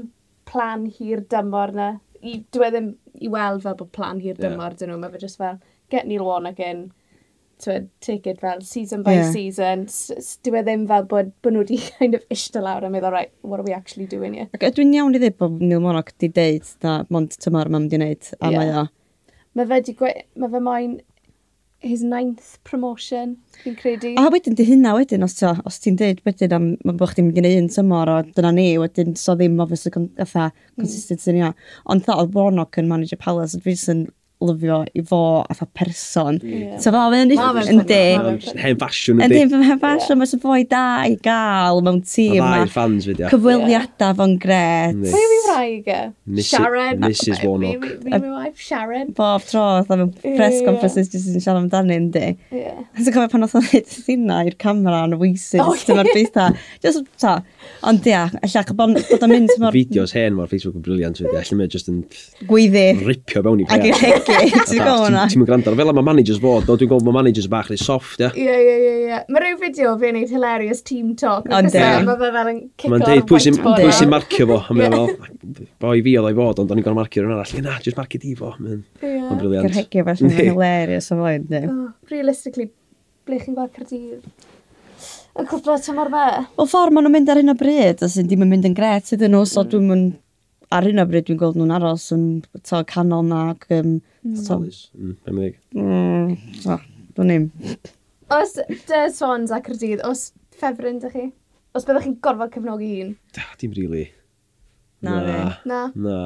[0.47, 1.91] plan hir dymor na
[2.23, 2.89] i, dwi e ddim
[3.21, 4.81] i weld fel bod plan hir dymor yeah.
[4.81, 4.99] dyn nhw.
[5.03, 5.61] Mae fe just fel,
[5.93, 6.85] get Neil Warnock in,
[7.65, 9.33] twyd, take it fel season by yeah.
[9.35, 9.87] season.
[10.47, 13.35] Dwi e ddim fel bod, bod nhw wedi kind of ishta lawr a meddwl, right,
[13.43, 14.49] what are we actually doing here?
[14.57, 18.01] Ac dwi'n iawn i ddweud bod Neil Warnock wedi deud na mond tymor mae'n mynd
[18.01, 18.59] wneud, a yeah.
[18.59, 18.89] mae o.
[19.59, 20.15] Mae fe, di gwe...
[20.39, 20.99] mae fe moyn
[21.81, 24.13] his ninth promotion, fi'n credu.
[24.21, 27.29] A wedyn di hynna wedyn, os, ta, os ti'n dweud wedyn am, am bod chdi'n
[27.29, 30.55] mynd i gwneud un tymor o dyna ni, wedyn so ddim obviously fatha mm.
[30.83, 31.39] consistency mm.
[31.39, 31.69] ni.
[31.93, 33.81] Ond tha, oedd Warnock yn manager Palace, a dwi'n
[34.41, 35.21] lyfio i fo
[35.53, 36.41] atho person.
[36.43, 36.79] Yeah.
[36.81, 37.39] So fo, mae'n yndi.
[38.61, 39.41] Hen fasiwn yndi.
[39.45, 42.39] Yndi, hen fasiwn, mae'n fwy da i gael mewn tîm.
[42.41, 43.29] Mae'n i'r fans fyddi.
[43.33, 44.97] Cyfweliadau fo'n gret.
[45.05, 46.01] Pwy yw wraig e?
[46.47, 47.05] Sharon.
[47.05, 47.87] Mrs Warnock.
[48.07, 49.13] Mi wife Sharon.
[49.19, 52.27] Bob tro, atho mewn press conferences jyst yn siarad amdani yndi.
[52.57, 52.75] Ie.
[52.97, 55.61] Yn cofio pan oedd o'n neud thina i'r camera yn wysus.
[55.61, 56.39] Oh, Dyma'r beth
[56.81, 57.37] Just, ta.
[57.89, 59.53] Ond ia, allach bod o'n mynd...
[59.75, 61.37] Fideos hen mor Facebook yn briliant fyddi.
[61.37, 62.03] Allai mynd just yn...
[62.49, 62.87] Gweiddi.
[63.05, 64.30] Ripio mewn i beth.
[64.31, 64.85] Ti'n
[65.33, 68.31] ti'n gwrando, fel mae managers fod, no, dwi'n gwybod mae managers bach neu soft, ia.
[68.35, 68.93] Ie, ie, ie.
[69.09, 69.21] ie.
[69.33, 71.49] Mae rhyw fideo fi'n neud hilarious team talk.
[71.51, 71.87] Ond e.
[72.07, 74.61] Mae fe fel yn cico Mae'n deud pwy sy'n marcio fo.
[74.61, 77.65] A mae'n fel, boi fi oedd o'i fod, ond o'n i'n gorau marcio rhywun arall.
[77.67, 78.55] Na, jyst marcio di fo.
[78.61, 79.67] Mae'n briliant.
[79.67, 81.75] Gyrhegio fe, mae'n hilarious o flaen.
[82.13, 82.71] Realistically,
[83.29, 84.49] ble chi'n gweld Cardydd?
[85.41, 86.27] y o tymor fe.
[86.59, 88.75] Wel ffordd maen nhw'n mynd ar hyn o bryd, a sy'n dim yn mynd yn
[88.77, 89.71] gret ydyn nhw, so mm.
[89.73, 90.19] dwi'n mynd
[90.75, 93.67] ar hyn o bryd dwi'n gweld nhw'n aros yn to, canol na ac...
[93.75, 93.97] Um,
[94.47, 95.17] to, mm.
[95.31, 95.59] Emig.
[95.75, 96.37] Mm,
[96.71, 96.77] o,
[97.17, 97.49] dwi'n ni'n.
[98.37, 100.29] Os dy swans ac rdydd, os
[100.61, 101.27] ffefryn dych chi?
[101.75, 103.11] Os byddwch chi'n gorfod cefnogi un?
[103.35, 104.07] Da, dim rili.
[105.03, 105.83] Na, na, na.
[105.95, 106.21] Na.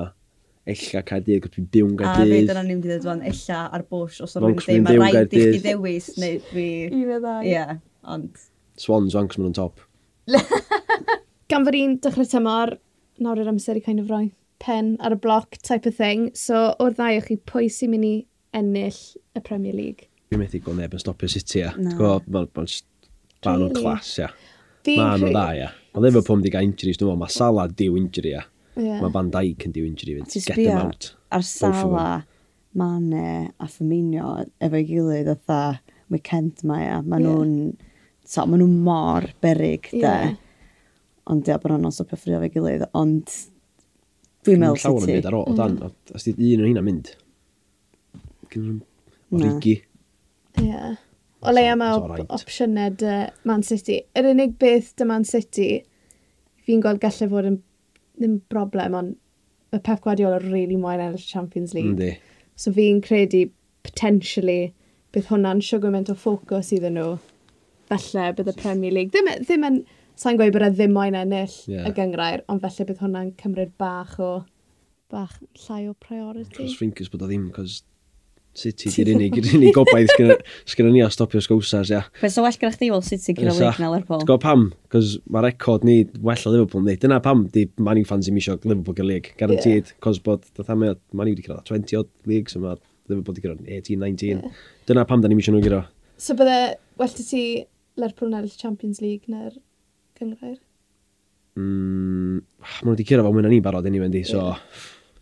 [0.64, 2.30] Ella Caerdydd, gwrs dwi'n byw'n Caerdydd.
[2.32, 5.36] A fe dyna ni'n dweud fan, ella ar bwys, os o'n rwy'n dweud, mae rhaid
[5.36, 6.68] i chi dewis, neu fi...
[6.88, 7.44] Un o ddau.
[7.48, 7.64] Ie,
[8.14, 8.46] ond...
[8.80, 9.84] Swans, wanks maen nhw'n top.
[11.52, 12.72] Gan fod un dechrau tymor,
[13.22, 14.28] nawr yr amser i kind of roi
[14.64, 16.30] pen ar y bloc type of thing.
[16.38, 18.14] So, o'r ddau o'ch chi, pwy sy'n mynd i
[18.56, 19.00] ennill
[19.36, 20.08] y Premier League?
[20.32, 21.72] Fi'n methu gweld neb yn stopio City, ia.
[21.76, 21.92] No.
[21.92, 22.68] Ti'n gwybod, fel
[23.44, 24.30] maen nhw'n clas, ia.
[24.88, 25.70] Maen nhw'n dda, ia.
[25.94, 28.44] Mae Liverpool wedi cael injuries, dwi'n meddwl, mae Salah diw injury, ia.
[28.74, 29.02] Yeah.
[29.02, 30.38] Mae Van Dijk yn diw injury, fynd.
[30.48, 31.10] Get them out.
[31.34, 32.14] Ar Salah,
[32.74, 33.26] Mane
[33.62, 36.88] a Firmino efo'i gilydd oedd weekend mae, e.
[36.88, 37.02] ia.
[37.02, 37.58] Maen nhw'n...
[38.24, 40.00] So, maen nhw mor berig, de.
[40.00, 40.32] Yeah
[41.32, 43.32] ond ia, bod nhw'n stopio ffrio fe gilydd, ond
[44.44, 44.92] dwi'n meddwl sy'n ti.
[44.92, 46.14] Llawer yn byd ar ôl, dan, mm.
[46.18, 47.10] os di un o hynna mynd,
[48.52, 49.78] gynnu nhw'n origi.
[50.62, 50.94] Ie.
[51.44, 51.98] O leia mae
[52.32, 53.16] opsiynau dy
[53.48, 53.98] Man City.
[54.16, 55.68] Yr unig beth dy Man City,
[56.64, 57.58] fi'n gweld gallu fod yn
[58.20, 59.16] ddim broblem, ond
[59.74, 61.92] mae Pep Guardiola rili really moyn ennill Champions League.
[61.92, 62.14] Yndi.
[62.56, 63.48] So fi'n credu,
[63.84, 64.72] potentially,
[65.14, 67.16] bydd hwnna'n siwgr mynd o ffocws iddyn nhw.
[67.90, 69.12] Falle bydd y Premier League.
[69.12, 69.80] Ddim, e- ddim yn
[70.20, 71.88] sa'n gweud bod e ddim moyn ennill yeah.
[71.88, 74.30] y gyngrair, ond felly bydd hwnna'n cymryd bach o
[75.12, 75.34] bach
[75.66, 76.54] llai o priority.
[76.60, 77.82] Cos fi'n bod o ddim, cos
[78.54, 80.12] City di'r unig, yr unig gobaith
[80.70, 82.04] sgyda ni a stopio sgwsas, ia.
[82.20, 84.22] Fe so well gyda chdi weld City gyda League na Lerpol?
[84.28, 86.94] Go pam, cos mae record ni well o Liverpool ni.
[87.02, 89.90] Dyna pam di Man U fans i misio Liverpool gyda League, garantid.
[89.90, 89.98] Yeah.
[90.06, 92.78] Cos bod, doedd am Man U wedi cyrraedd 20 odd League, so mae
[93.10, 94.30] Liverpool wedi cyrraedd 18, 19.
[94.30, 94.64] Yeah.
[94.86, 95.82] Dyna pam da ni misio nhw gyda.
[96.22, 96.58] So bydde,
[97.02, 97.44] well ti
[97.98, 99.58] Lerpol na'r Champions League na'r
[100.18, 100.58] gyngrair?
[101.54, 104.52] Mm, Mae nhw wedi cyrra fel mwyn ni barod anyway, di, so...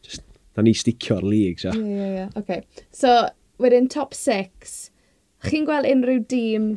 [0.02, 0.24] Just,
[0.56, 1.74] da ni sticio'r lig, so.
[1.76, 2.62] Ie, ie, ie, oce.
[2.96, 3.14] So,
[3.62, 4.76] wedyn top 6.
[5.48, 6.68] Chi'n gweld unrhyw dîm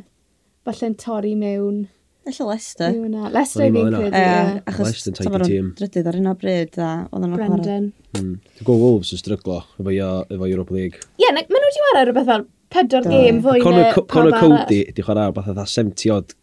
[0.66, 1.86] falle'n torri mewn?
[2.26, 2.90] Alla Leicester.
[2.90, 3.28] Yna.
[3.30, 4.08] Leicester fi'n credu.
[4.10, 7.38] Uh, achos ta fo'n drydydd ar un o bryd a oedd yn ochr.
[7.38, 7.84] Brendan.
[8.16, 8.32] Mm.
[8.42, 11.04] Dwi'n gwybod Wolves yn stryglo efo, efo Europa League.
[11.14, 15.06] Ie, yeah, maen nhw wedi wario rhywbeth fel pedwar gêm fwy na Connor Cody, di
[15.06, 16.34] chwarae rhywbeth a 70 odd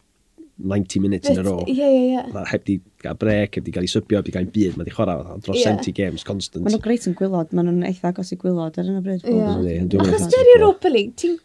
[0.58, 1.64] 90 minutes But, in a row.
[1.66, 2.20] Ie, ie, ie.
[2.34, 4.76] Mae heb di gael brec, heb di gael ei sybio, heb di gael ei byd,
[4.78, 5.74] mae di chwarae dros yeah.
[5.74, 6.62] 70 games constant.
[6.64, 9.26] Mae nhw'n greit yn gwylod, mae nhw'n eitha agos i gwylod ar yna bryd.
[9.26, 9.98] Ie.
[10.04, 11.42] Achos dy'r Europa League, ti'n e?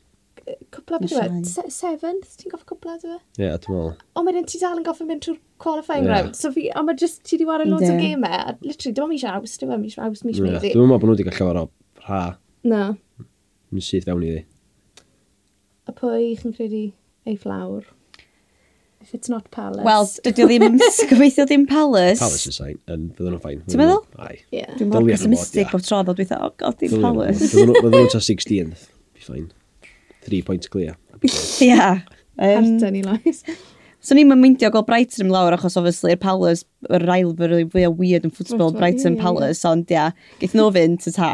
[0.74, 3.18] cwpla beth yw Seventh, ti'n goffa cwpla dwi?
[3.18, 3.98] Ie, yeah, dwi'n meddwl.
[4.20, 6.22] Ond wedyn ti dal yn goffa mynd trwy'r qualifying yeah.
[6.22, 6.38] round.
[6.38, 9.06] So fi, a mae just ti di wario loads o game e, a Literally, dim
[9.08, 10.58] ond mis aws, dim ond mis aws, mis yeah.
[10.62, 11.68] Dwi'n meddwl bod nhw wedi gael llawer o
[12.06, 12.24] rha.
[12.70, 12.84] Na.
[13.74, 14.44] Yn syth fewn i ddi.
[15.90, 16.84] A pwy chi'n credu
[17.30, 17.90] ei flawr?
[19.10, 19.84] if it's not Palace.
[19.84, 20.76] Wel, dydy o ddim,
[21.12, 22.20] gobeithio ddim Palace.
[22.22, 23.64] Palace yn sain, yn fydden nhw'n ffain.
[23.66, 24.04] Ti'n meddwl?
[24.22, 24.36] Ai.
[24.54, 24.70] Yeah.
[24.78, 27.50] Dwi'n mor pessimistic bod tro ddod weithio, oh god, dim Palace.
[27.56, 28.86] Fydden nhw'n ta 16th,
[29.18, 29.50] be fine.
[30.30, 30.94] 3 points clear.
[31.66, 31.90] Ia.
[32.38, 33.42] Harta ni lais.
[34.00, 37.34] So ni'n myndio gael Brighton yn lawr achos obviously yr Palace, yr ail
[37.74, 41.32] fwy o weird yn ffutbol Brighton Palace, ond ia, geith nhw fynd ta ta.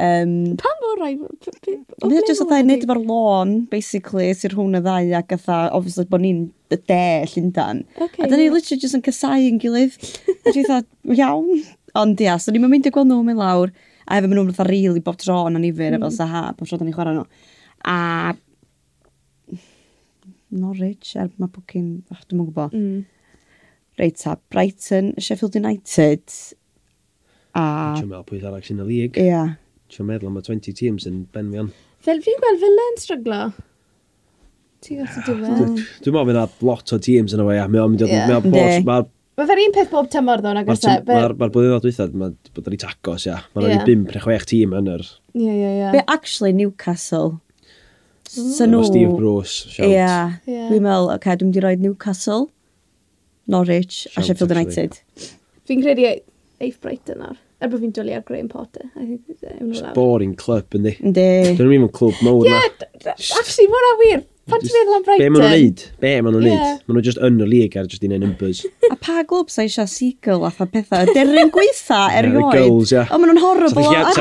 [0.00, 1.10] Um, Pan mor rai?
[1.20, 6.06] Mae Nid jyst ddau nid efo'r lôn, basically, sy'r rhwng y ddau ac atha, obviously,
[6.08, 7.82] bod ni'n y de Llundan.
[7.98, 8.54] Okay, a da ni yeah.
[8.54, 9.98] literally jyst yn casau yn gilydd.
[10.32, 11.62] a dwi'n dweud, iawn.
[12.00, 13.74] Ond ia, so ni'n mynd i gweld nhw mynd lawr.
[14.08, 16.00] A efo nhw'n fatha rili bob tro yn anifer, mm.
[16.00, 17.26] efo saha, bob tro da ni'n chwarae nhw.
[17.84, 17.98] A...
[20.50, 21.96] Norwich, er mae bwcyn...
[22.08, 22.72] Oh, dwi'n gwybod.
[22.72, 23.02] Mm.
[24.00, 26.24] Reit ta, Brighton, Sheffield United.
[27.52, 27.64] A...
[27.98, 29.20] Dwi'n meddwl pwy arall sy'n y lig.
[29.20, 29.26] Ia.
[29.28, 29.58] Yeah
[29.90, 31.70] ti'n meddwl, mae 20 teams yn benfion.
[32.04, 33.40] Fel fi'n gweld fel yn stryglo.
[34.84, 35.80] Ti'n gallu diwedd.
[36.04, 39.08] Dwi'n meddwl fydd lot o teams yn y wei, mae'n mynd o'r
[39.40, 40.94] Mae fe'r un peth bob tymor ddo'n agos e.
[41.08, 43.38] Mae'r ma blwyddyn o'r dwythad, mae bod yn ei tacos, ia.
[43.54, 43.84] Mae'n yeah.
[43.86, 45.04] 5 neu 6 tîm yn yr...
[45.32, 45.86] Ie, ie, ie.
[45.94, 47.38] Be, actually, Newcastle.
[48.34, 48.50] Mm.
[48.58, 48.82] So nhw...
[48.84, 49.86] Steve Bruce, shout.
[49.88, 50.58] Ie.
[50.68, 52.50] Dwi'n meddwl, oce, okay, dwi'n mynd i roi Newcastle,
[53.54, 55.00] Norwich shout, a Sheffield United.
[55.70, 56.18] Fi'n credu e-
[56.60, 57.40] Eif Brighton ar.
[57.60, 58.86] Er bod fi'n dwlu ar Graham Potter.
[58.96, 60.94] It's a boring club, yndi?
[61.04, 61.28] Yndi.
[61.52, 62.60] Dyn nhw'n mynd clwb mowr na.
[62.60, 64.22] Yeah, actually, mae hwnna wir.
[64.50, 65.20] Pan ti'n meddwl am Brighton?
[65.20, 65.82] Be maen nhw'n neud?
[66.00, 66.80] Be maen nhw'n neud?
[66.88, 68.62] Maen nhw'n just yn y lig ar just un numbers.
[68.88, 71.12] A pa glwb sa eisiau seagull a pethau?
[71.12, 72.40] Deryn gweitha erioed.
[72.40, 73.12] Yeah, the girls, yeah.
[73.12, 73.84] O, maen nhw'n horrible.
[73.84, 74.16] Sa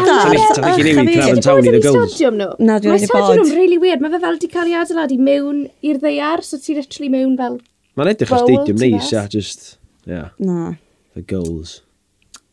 [0.76, 2.20] chi newid Craven Town i the girls.
[2.22, 3.24] Na, dwi'n wedi bod.
[3.24, 4.04] Mae stadiwm nhw'n really weird.
[4.04, 7.62] Mae fe fel di cael ei adeiladu mewn i'r ddeiar, so ti'n literally mewn fel...
[7.96, 9.78] Mae'n edrych o stadiwm neis, ia, just...
[10.06, 10.36] Yeah.
[10.38, 10.76] Na.
[11.16, 11.80] The girls.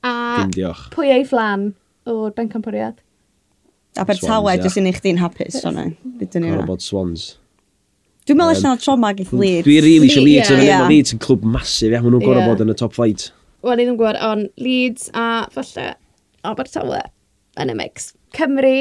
[0.07, 0.13] A
[0.45, 0.85] Dim diolch.
[0.95, 1.71] pwy ei flan
[2.07, 3.01] o'r bencampwriad?
[3.97, 4.63] Abertawe, Swans, ia.
[4.67, 5.87] jyst i neud chdi'n hapus, so na.
[6.21, 6.69] Bydyn ni Gorau na.
[6.69, 7.27] bod Swans.
[8.27, 9.65] Dwi'n meddwl allan o troma gyda Leeds.
[9.65, 10.67] Dwi rili eisiau Leeds, yn Ie.
[10.69, 10.85] yeah.
[10.91, 12.49] Leeds yn clwb masif, ia, ma' nhw'n gorau Ie.
[12.51, 13.29] bod yn y top flight.
[13.65, 15.87] Wel, ni ddim gwybod, ond Leeds a falle
[16.47, 17.01] Abertawe
[17.63, 18.11] yn y mix.
[18.37, 18.75] Cymru,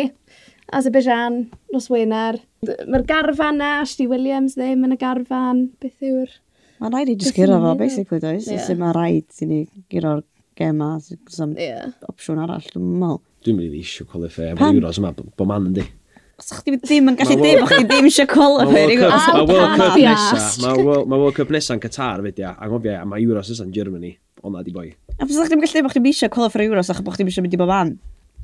[0.76, 1.40] Azerbaijan,
[1.72, 2.42] Nos Wener.
[2.66, 5.68] Mae'r garfan na, Ashley Williams ddim yn y garfan.
[5.80, 6.34] Beth yw'r...
[6.82, 8.50] Mae'n rhaid i jyst gyro fo, basically, does?
[8.50, 8.60] Yeah.
[8.66, 8.80] Yeah.
[8.82, 9.60] Mae rhaid i ni
[9.94, 10.26] gyro'r
[10.58, 10.96] gema,
[11.32, 11.92] sam yeah.
[12.10, 13.22] opsiwn arall, dwi'n meddwl.
[13.46, 15.86] Dwi'n mynd i eisiau qualify am Euros yma, bo man yndi.
[16.40, 18.86] Os ych chi ddim yn gallu dim, o'ch chi ddim eisiau qualify.
[19.00, 20.84] Mae World Cup nesaf, mae
[21.20, 24.64] World Cup nesaf Qatar fyd, a ngofio, a mae Euros nesaf yn Germany, ond na
[24.66, 24.90] di boi.
[25.16, 27.46] A os ych chi'n gallu dim, o'ch chi eisiau qualify Euros, ach bo'ch chi eisiau
[27.46, 27.96] mynd i bo man.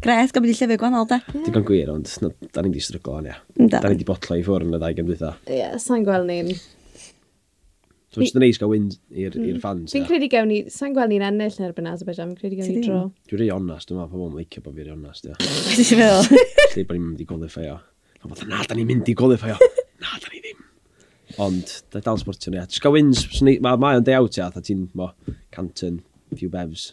[0.01, 1.19] Gret, gofyn i llefydd gwahanol, da.
[1.45, 2.09] Digon gwir, ond
[2.55, 3.35] da ni'n di stryglo, ia.
[3.69, 5.35] Da ni di botlo i ffwrdd yn y ddau gymdeitha.
[5.45, 6.49] Ie, sa'n gweld ni'n
[8.11, 9.59] So, it's neis gael win i'r mm.
[9.63, 9.93] fans.
[9.95, 12.83] Fi'n credu gewn ni, sa'n gweld ni'n ennill yn erbyn Azerbaijan, fi'n credu gewn ni
[12.83, 13.03] dro.
[13.31, 15.29] Dwi'n rei onast, dwi'n meddwl, pobl yn licio bod fi'n rei onast.
[15.29, 15.37] ia.
[15.39, 16.41] Dwi'n si feddwl.
[16.75, 17.77] Lle bod ni'n mynd i golifio.
[18.19, 19.55] Pobl dda, na, da ni'n mynd i golifio.
[20.03, 20.59] Na, da ni ddim.
[21.47, 22.59] Ond, da dal sportio ni.
[22.59, 22.67] ia.
[22.67, 25.13] Just gael wins, mae ma o'n day out ia, ti'n, mo,
[25.55, 26.01] Canton,
[26.35, 26.91] few bevs,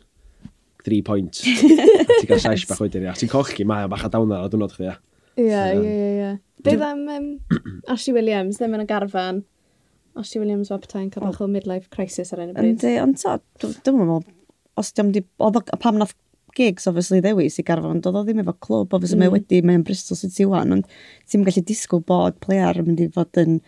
[0.85, 1.43] Three points.
[1.45, 3.13] Ti'n cael sesh bach wedyn ia.
[3.19, 4.95] Ti'n cochi, mae o'n bach a dawna o dwrnod chdi ia.
[5.39, 6.31] Ie, ie, ie.
[6.65, 7.03] Beth am
[7.91, 9.43] Ashley Williams, ddim yn y garfan?
[10.21, 12.75] Ashley Williams o petai'n cael bach o midlife crisis ar enw bryd.
[12.77, 14.25] Yndi, ond ta, dwi'n meddwl,
[14.81, 15.51] os diom di, o,
[15.83, 16.15] pam nath
[16.59, 19.25] gigs, obviously, ddewis i garfan, doedd o ddim efo clwb, obviously, mm.
[19.25, 20.89] mae wedi, mae'n Bristol City wan, ond
[21.31, 23.61] ti'n gallu disgwyl bod player yn mynd i fod yn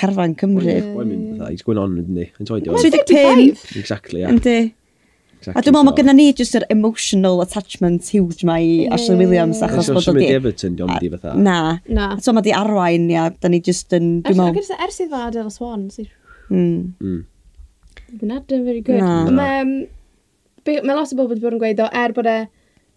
[0.00, 0.76] carfan Cymru.
[0.96, 2.76] Mae'n mynd, he's going on, yndi, yn toidio.
[2.80, 3.64] 35!
[3.80, 4.34] Exactly, yeah.
[4.34, 4.58] Yndi.
[5.40, 8.94] Exactly a dwi'n meddwl mae gennym ni just yr emotional attachment huge mae i yeah.
[8.96, 10.26] Ashley Williams achos bod o di...
[10.28, 11.32] Everton di fatha.
[11.32, 11.78] Na.
[11.88, 12.10] Na.
[12.20, 14.18] So mae di arwain ia, da ni just yn...
[14.26, 14.76] Dwi'n meddwl...
[14.76, 16.04] Ers iddo adael Adele swan, si.
[16.52, 16.92] Mm.
[17.00, 17.24] Mm.
[18.20, 19.00] Not done very good.
[19.00, 19.30] Na.
[19.32, 22.36] Mae ma lot o bobl wedi bod yn gweud o, er bod e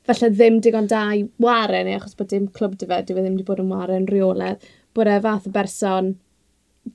[0.03, 3.23] falle ddim digon da i waren e, achos bod dim clwb dy fe, dyw e
[3.23, 6.17] ddim wedi bod yn waren reoledd, bod e fath o berson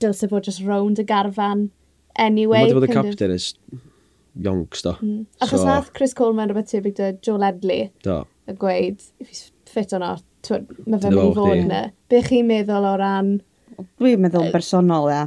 [0.02, 1.70] dylse fod just round y garfan
[2.20, 2.66] anyway.
[2.66, 3.54] Mae wedi bod y captain is
[4.44, 4.94] ioncs do.
[5.03, 5.27] Mm.
[5.42, 8.22] Achos so, nath Chris Coleman rhywbeth tebyg dy Joe Ledley do.
[8.48, 11.83] y gweud, if he's fit or not, mae fe'n mynd i fod yna.
[12.09, 13.35] Be chi'n meddwl o ran...
[14.01, 15.27] Dwi'n meddwl yn bersonol, ia.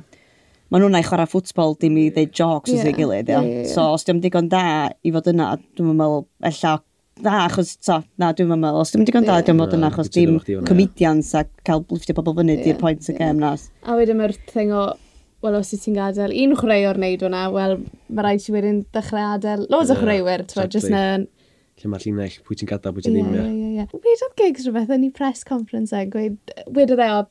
[0.71, 2.87] Mae nhw'n ei chwarae ffwtbol dim i ddeud jocs yeah.
[2.87, 3.41] ei gilydd, ia.
[3.41, 4.63] Yeah, yeah, So, os diwm digon da
[5.03, 6.73] i fod yna, dwi'n meddwl, ella,
[7.21, 10.39] na, achos, so, na, dwi'n meddwl, os diwm digon da, dwi'n meddwl yna, achos dim
[10.67, 12.63] comedians a cael blwftio pobl fyny yeah.
[12.69, 13.67] di'r pwynt y gem nas.
[13.83, 14.87] A wedyn mae'r thing o,
[15.41, 17.77] wel, os ti'n gadael un chwaraewr wneud hwnna, wel,
[18.09, 20.79] mae rhaid ti wedyn dechrau adael loads o chwaraewyr, ti'n exactly.
[20.79, 21.05] just na...
[21.81, 23.45] Lle mae'r llinell, pwy ti'n gadael, pwy ti'n ddim, ie.
[23.47, 24.03] Ie, ie, ie.
[24.05, 27.23] Beth oedd gigs rhywbeth yn ei press conference e, gweud, wedodd e o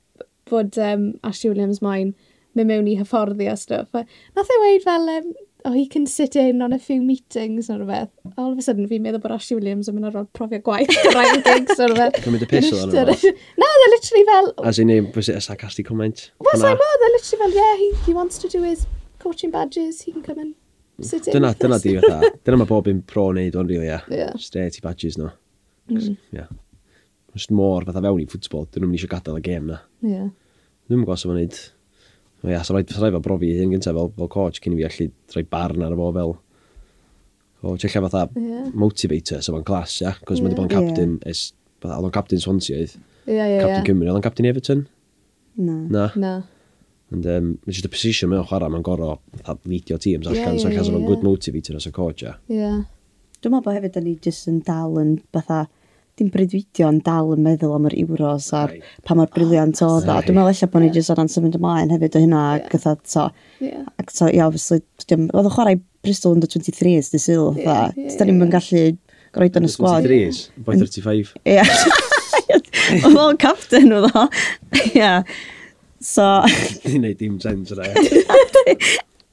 [0.51, 2.15] bod um, Ashley Williams moyn
[2.59, 3.95] mynd mewn i hyfforddi a stwff.
[4.35, 5.31] Nath e weid fel, um,
[5.65, 8.11] oh, he can sit in on a few meetings o'r rhywbeth.
[8.37, 10.93] All of a sudden, fi'n meddwl bod Ashley Williams yn mynd ar ôl profiad gwaith
[11.09, 12.21] o rhaid gigs neu rhywbeth.
[12.25, 13.27] Cymryd y piss o'n rhywbeth?
[13.61, 14.51] No, they're literally fel...
[14.71, 16.31] As in a, was it a sarcastic comment?
[16.41, 16.97] Was I more?
[17.03, 18.87] They're literally fel, yeah, he, he wants to do his
[19.19, 20.55] coaching badges, he can come and
[21.01, 21.35] sit in.
[21.35, 22.33] Dyna, dyna di fatha.
[22.45, 24.37] Dyna mae bob un pro wneud o'n rili, really, yeah.
[24.41, 25.33] Straight i badges no.
[25.91, 26.17] Mm.
[26.33, 26.49] Yeah.
[27.35, 29.83] Just mor fatha fewn i ffwtbol, dyn nhw'n mynd eisiau gadael y gêm na.
[30.05, 30.31] Yeah.
[30.91, 31.61] Dwi'n gwybod sef o'n neud
[32.49, 34.87] ia, sa'n rhaid, sa rhaid fel brofi hyn gyntaf fel, fel coach cyn i fi
[34.89, 36.37] allu rhoi barn ar y fo fel
[37.61, 37.85] coach.
[37.89, 38.71] Ella fatha yeah.
[38.85, 40.47] motivator sef o'n clas, ia, cos yeah.
[40.47, 41.35] mae wedi bod yn captain, yeah.
[41.35, 41.51] es,
[41.83, 43.85] fatha, oedd o'n captain Swansea oedd, Ie, ie, captain yeah.
[43.91, 44.87] Cymru, oedd o'n captain Everton?
[45.61, 45.77] Na.
[45.93, 46.07] Na.
[46.17, 46.33] Na.
[47.11, 50.63] And um, it's just a position mewn chwarae, mae'n gorau fatha leadio teams allan, yeah,
[50.63, 51.11] so yeah, so yeah, yeah.
[51.11, 52.39] good motivator as a coach, ia.
[52.49, 52.73] Ie.
[53.41, 55.65] Dwi'n meddwl bod hefyd da ni jyst yn dal yn fatha,
[56.21, 58.97] dim breuddwydio yn dal yn meddwl am yr euros a'r right.
[59.07, 60.17] pa mor briliant ah, oh, oedd o.
[60.27, 62.67] Dwi'n meddwl eich bod ni jyst o symud ymlaen hefyd o hynna yeah.
[62.73, 63.29] gyda to.
[63.65, 63.87] Yeah.
[64.01, 64.83] Ac to, ia, obviously,
[65.17, 67.55] oedd o chwarae Bristol under 23s, di syl.
[67.59, 68.53] Yeah, yeah, da ni'n yeah.
[68.55, 68.85] gallu
[69.37, 70.07] groed yn y sgwad.
[70.07, 71.35] 23s, boi 35.
[71.49, 71.65] Ia.
[73.07, 74.27] Oedd o'n captain oedd o.
[74.99, 75.21] Ia.
[76.03, 76.27] So...
[76.85, 77.91] Dwi'n neud dim sens yna.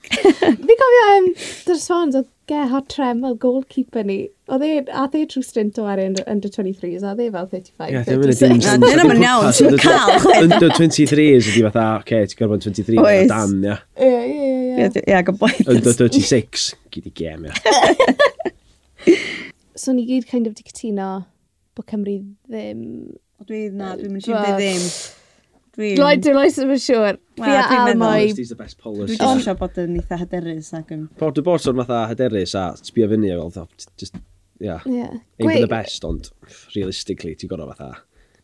[0.07, 1.29] Fi cofio, um,
[1.67, 4.17] dy'r swans, oedd Gerhard Trem fel goalkeeper ni.
[4.47, 8.05] Oedd e, a dde trwy stint o ar under 23s, a dde fel 35, yeah,
[8.07, 8.69] 36.
[8.83, 10.27] Dyna mae'n iawn, ti'n cael.
[10.45, 13.25] Under 23s ydi fatha, oce, ti'n gorfod 23 oes.
[13.25, 13.77] a dan, ia.
[13.99, 14.87] Ie, ie, ie.
[15.03, 15.75] Ie, gobeithio.
[15.75, 17.55] Under 36, gyd i gem, ia.
[19.77, 21.11] So ni gyd kind of di cytuno
[21.77, 22.17] bod Cymru
[22.49, 22.81] ddim...
[23.47, 24.87] Dwi, na, dwi'n mynd i ddim.
[25.77, 27.19] Lloyd dwi'n Delois yn siŵr.
[27.37, 28.23] Fi a Al Almoi.
[28.23, 29.13] Honesty's the best policy.
[29.19, 31.03] Dwi'n eisiau bod yn eitha hyderus ac yn...
[31.19, 33.67] Bod dy bod yn fatha hyderus a sbio fyny a fel,
[34.01, 34.17] just,
[34.57, 34.81] yeah.
[34.89, 35.19] Yeah.
[35.37, 36.31] Aim for the best, ond
[36.73, 37.91] realistically, ti'n gorau fatha.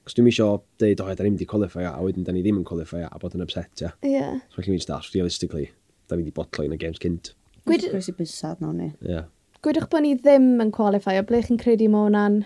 [0.05, 0.49] Cos dwi'n isio
[0.83, 3.11] deud, o, da ni'n mynd i qualify a wedyn da ni ddim yn qualify a
[3.17, 3.93] bod yn upset, ia.
[4.05, 4.23] Ie.
[4.51, 5.71] So, felly mi'n start, realistically,
[6.05, 7.33] da ni'n mynd i botlo yn y games cynt.
[7.65, 7.89] Gwyd...
[7.95, 8.91] Gwyd i bysad, nawn ni.
[9.09, 9.25] Ie.
[9.63, 12.41] Gwydwch bod ni ddim yn qualify, o ble chi'n credu mae hwnna'n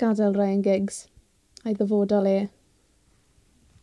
[0.00, 1.04] gadael Ryan Giggs
[1.66, 2.38] a'i ddyfodol e?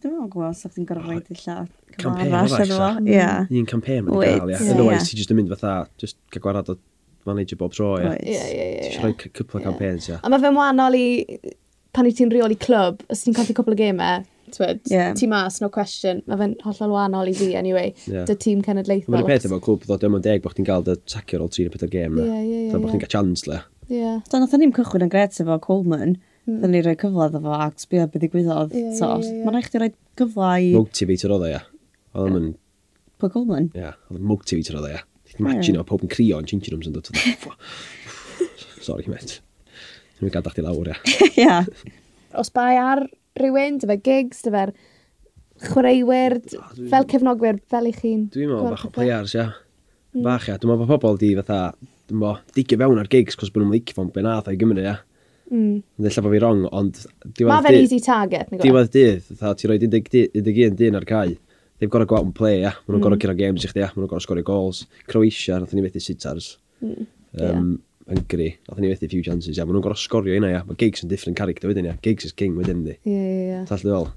[0.04, 1.68] Dwi'n meddwl gwybod, sa'ch ti'n gorau rhaid i llaw.
[1.96, 2.90] Campaign arall, sa?
[3.00, 3.60] Ie.
[3.62, 4.58] Un campaign mae'n gael, ia.
[4.74, 6.76] Yn oes, ti'n just yn mynd fatha, just cael gwarad o
[7.30, 8.12] manager bob tro, ia.
[8.20, 8.90] Ie, ie, ie.
[8.90, 10.18] Ti'n rhoi cwpl o campaigns, ia.
[10.20, 11.06] A mae fe'n wahanol i,
[11.96, 14.26] pan i ti'n reoli clwb, os ti'n colli cwpl o gemau,
[14.58, 15.14] twyd, yeah.
[15.16, 16.20] ti mas, no question.
[16.28, 17.96] Mae fe'n hollol wahanol i fi, anyway.
[18.04, 18.28] Yeah.
[18.28, 19.16] Dy tîm cenedlaethol.
[19.16, 21.78] Mae'n peth efo clwb, ddod dim deg bod chdi'n cael dy sacio'r ôl tîn y
[21.78, 22.20] pethau'r gêm.
[22.20, 22.68] Ie, ie, ie.
[22.74, 23.64] Ddo bod chdi'n cael chance, le.
[23.88, 24.18] Ie.
[24.28, 26.18] Do, nath o'n i'n cychwyn yn gret efo Coleman.
[26.44, 26.66] Mm.
[26.74, 28.76] Ni rhoi cyfle ddo fo ac sbio beth ddigwyddodd.
[28.76, 29.46] Yeah, so, yeah, yeah.
[29.46, 30.70] Mae'n rhaid chdi rhoi cyfle i...
[30.76, 31.62] Motivator oedd o, ia.
[32.20, 32.50] Oedd yn...
[33.22, 33.70] Pwy Goldman?
[33.80, 35.06] Ia, oedd yn motivator oedd e, ia.
[35.40, 37.10] Imagine o, pob yn crio yn chingin ymsyn dod.
[38.86, 39.38] Sorry, met.
[40.20, 40.98] Dwi'n gadael chdi lawr, ia.
[41.46, 41.62] Ia.
[42.40, 43.06] Os bai ar
[43.40, 44.74] rhywun, dyfa gigs, dyfa'r
[45.64, 46.38] chwaraewyr,
[46.92, 48.28] fel cefnogwyr, fel i chi'n...
[48.34, 49.48] Dwi'n meddwl bach o players, ia.
[50.14, 50.26] Mm.
[50.26, 50.60] Bach, ia.
[50.60, 51.60] Dwi'n meddwl bod pobl di fatha,
[52.10, 54.98] dwi'n meddwl, digio fewn ar gigs, cos bod nhw'n licio fo'n benath o'i Gymru, ia.
[55.52, 55.82] Mm.
[56.00, 57.00] Nid lle bod fi wrong, ond...
[57.44, 58.64] Mae fe'n easy target, ni'n gwybod.
[58.64, 58.70] E?
[58.70, 61.36] Diwedd dydd, dda ti roi 11 dyn ar cae.
[61.80, 62.70] They've got to go out and play, ia.
[62.70, 62.76] Yeah.
[62.86, 63.24] Maen nhw'n gorau mm.
[63.26, 63.90] cyrra games i chdi, ia.
[63.92, 64.84] Maen nhw'n gorau sgorio goals.
[65.10, 66.46] Croatia, nath ni fethu sitars.
[66.80, 66.94] Mm.
[66.94, 68.14] Um, yeah.
[68.14, 69.58] Hungary, nath ni fethu few chances, ia.
[69.58, 69.68] Yeah.
[69.68, 70.62] Maen nhw'n gorau sgorio yna, ia.
[70.70, 71.98] Mae Giggs yn different character wedyn, ia.
[72.06, 72.96] Giggs is king wedyn, di.
[73.04, 73.60] Ie, ie, ie.
[73.68, 74.08] Tall fel.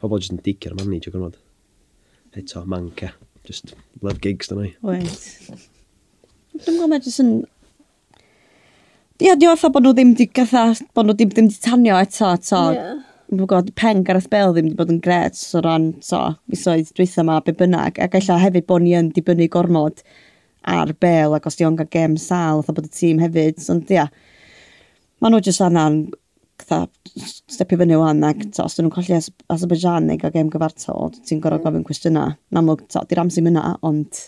[0.00, 1.36] Pobl jyst yn digio'r ar manni, ti'n gwybod.
[2.40, 3.12] Eto, manca.
[3.44, 4.72] Just love Giggs, dyna i.
[4.88, 5.28] Wait.
[5.50, 7.34] Dwi'n gwybod, mae jyst yn
[9.18, 12.28] Ia, di oedd bod nhw ddim di gatha, bod nhw ddim, ddim di tanio eto,
[12.38, 12.58] to.
[12.76, 12.98] Yeah.
[13.32, 17.40] Gwybod, pen Gareth Bale ddim di bod yn gret so ran to, misoedd dweitha ma
[17.42, 20.04] be bynnag ac eilla hefyd bod ni yn dibynnu gormod
[20.70, 23.90] ar Bale ac os di o'n cael gem sal oedd bod y tîm hefyd ond
[23.96, 24.06] ia
[25.18, 25.98] maen nhw jyst anna'n
[27.50, 29.18] stepio fyny wan ac to, os dyn nhw'n colli
[29.50, 33.66] Azerbaijan neu gael gem gyfartal ti'n gorfod gofyn cwestiynau yn amlwg to, di'r amser yna
[33.82, 34.22] ond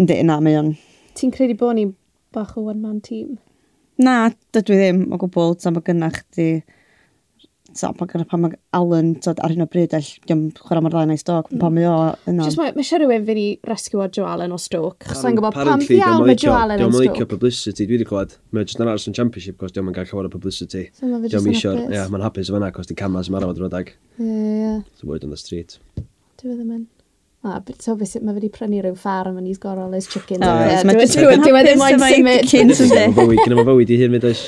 [0.00, 0.74] ynddi na mae o'n
[1.20, 1.86] ti'n credu bod ni
[2.32, 3.36] bach o one man team?
[4.00, 4.18] Na,
[4.54, 6.46] dydw i ddim o gwbl, ta mae gynnach chdi,
[7.76, 10.94] ta mae gynnach pan mae Alan tod, ar hyn o bryd, all, diom chwarae mor
[10.94, 11.60] dda na i stoc, mm.
[11.60, 11.96] pan mae o
[12.30, 12.46] yna.
[12.46, 15.58] Just mae, mae siarad rhywun fynd i resgio Joe Allen o stoc, chos sa'n gwybod
[15.58, 16.94] pam diawl mae Joe Allen yn stoc.
[16.94, 19.92] Diolch yn licio publicity, dwi wedi clywed, mae'n jyst yn aros yn championship, cos diolch
[19.92, 20.86] yn cael llawer o publicity.
[21.02, 21.66] Diolch yn hapus.
[21.98, 23.92] Ia, mae'n hapus o fanna, cos di camas yn arafod rhywbeth.
[24.16, 24.72] Ie, ie.
[25.02, 25.76] Dwi'n bwyd on the street.
[26.40, 26.88] Dwi e ddim yn.
[27.40, 30.44] A so fe mae wedi prynu rhyw ffarm yn he's got all his chickens.
[30.44, 30.82] Oh, yeah.
[30.84, 32.48] Dwi'n dwi ddim moyn symud.
[32.50, 33.36] Chickens e yn dde.
[33.40, 34.42] Gyna fo fywyd i hyn mynd e oes.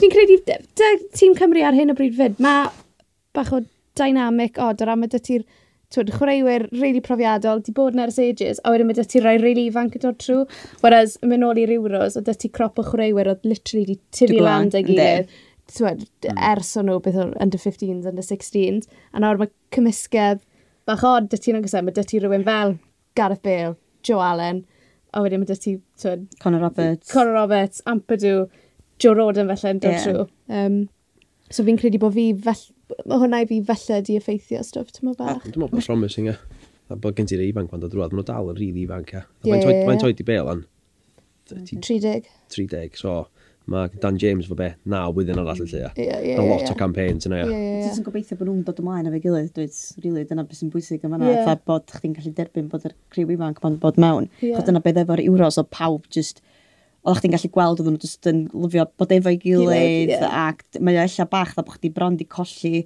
[0.00, 0.38] Fi'n credu,
[1.14, 2.72] tîm Cymru ar hyn o bryd fyd, mae
[3.38, 3.60] bach o
[3.94, 5.44] dynamic od o ran mae dy ti'r
[5.94, 9.68] chwaraewyr really profiadol, di bod yn ers ages, a wedyn mae dy ti rai really
[9.70, 10.40] ifanc yn dod trwy.
[10.82, 14.40] Whereas, mynd ôl i'r Euros, o dy ti crop o chwaraewyr oedd literally di tyfu
[14.42, 15.30] land ag gilydd
[15.70, 16.02] twed,
[16.34, 20.42] ers o'n nhw beth o'r under 15s, under 16s, a nawr mae cymysgedd
[20.88, 22.76] bach od dy ti'n agosau, mae dy ti rhywun fel
[23.18, 24.64] Gareth Bale, Joe Allen,
[25.14, 25.76] a wedyn mae dy ti...
[26.00, 27.12] Twyd, Conor Roberts.
[27.12, 28.34] Conor Roberts, Ampadu,
[29.02, 30.04] Joe Roden felly yn dod yeah.
[30.04, 30.26] trwy.
[30.58, 30.78] Um,
[31.50, 32.64] so fi'n credu bod fi fell...
[33.08, 35.42] Mae hwnna i fi felly di effeithio stwff, ti'n meddwl bach?
[35.46, 36.70] Dwi'n meddwl bod promising, e.
[36.92, 39.24] A bod gen ti'r ifanc fan dod drwad, maen nhw dal yn rili ifanc, ie.
[39.48, 40.64] Mae'n toed i Bale an.
[41.48, 42.28] 30.
[42.52, 43.24] 30, so
[43.70, 45.90] mae Dan James fo be, naw wyddyn arall y lle.
[45.96, 46.48] Ie, ie, ie.
[46.48, 47.44] lot o campaign ti'n ie,
[47.86, 51.20] Ti'n gobeithio bod nhw'n dod ymlaen efo'i gilydd, dwi'n rili, dyna beth sy'n bwysig yma.
[51.24, 51.54] Yeah.
[51.64, 54.28] Bod chdi'n gallu derbyn bod yr criw ifanc ma'n bod mewn.
[54.40, 54.50] Ie.
[54.50, 54.66] Yeah.
[54.66, 56.44] Dyna beth efo'r euros o pawb just
[57.04, 60.36] oeddech chdi'n gallu gweld oedden nhw just yn lyfio bod efo'i gilydd, gilydd yeah.
[60.48, 62.84] ac mae o ella bach dda bod chdi bron di colli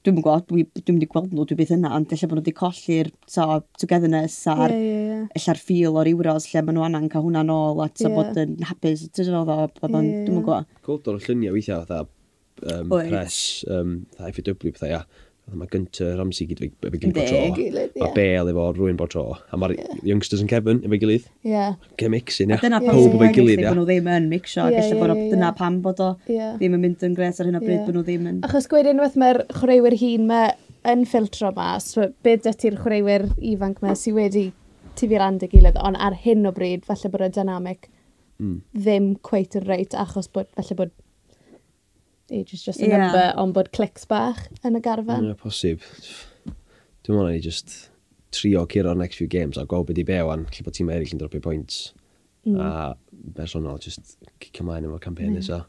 [0.00, 2.38] Dwi'n mynd gweld, dwi, dwi'n mynd i gweld nhw, dwi'n byth yna, ond efallai bod
[2.38, 3.44] nhw wedi colli'r so,
[3.82, 5.26] togetherness a'r yeah, yeah.
[5.36, 8.14] ella'r ffil o'r euros lle maen nhw anna'n cael hwnna nôl a so yeah.
[8.16, 10.22] bod yn hapus, ti'n dod o, bod yn, yeah.
[10.24, 10.70] dwi'n mynd gweld.
[10.88, 15.02] Gweld o'r lluniau weithiau, fatha um, pres, um, fatha FW, fatha, ia.
[15.50, 17.40] A mae Gynter Ramsey gyd efo gilydd bod tro.
[17.56, 18.04] Gilydd, yeah.
[18.04, 19.24] Mae Bale efo rwy'n bod tro.
[19.50, 20.00] A mae'r yeah.
[20.06, 21.26] youngsters yn Kevin efo gilydd.
[21.46, 21.76] Yeah.
[22.00, 22.60] Ge mixin, ia.
[22.60, 23.74] A dyna pawb efo'i gilydd, ia.
[23.74, 24.68] nhw ddim yn mixio.
[24.68, 25.28] Yeah, yeah, yeah, yeah.
[25.34, 26.54] Dyna pam bod o yeah.
[26.60, 27.86] ddim yn mynd yn gres ar hyn o bryd yeah.
[27.88, 28.40] bod nhw ddim yn...
[28.46, 30.54] Achos gwed unwaith mae'r chwaraewyr hun mae
[30.94, 31.90] yn ffiltro mas.
[31.94, 34.46] So, dy ydy'r chwaraewyr ifanc mae sydd wedi
[35.00, 37.90] tifio'r and y gilydd, ond ar hyn o bryd, falle bod y dynamic
[38.40, 38.56] mm.
[38.76, 40.94] ddim cweith yn reit, achos bod, falle bod
[42.30, 42.98] age is just a yeah.
[42.98, 45.26] number, ond bod clics bach yn y garfan.
[45.28, 45.84] Ie, posib.
[47.06, 47.90] Dwi'n mwyn i just
[48.34, 51.14] trio curo'r next few games a gweld beth i be wan, lle bod tîm eraill
[51.16, 51.90] yn dropio points.
[52.46, 52.56] Mm.
[52.62, 52.96] A
[53.36, 55.40] personol, just cic ymlaen efo'r campaign mm.
[55.40, 55.62] nesa.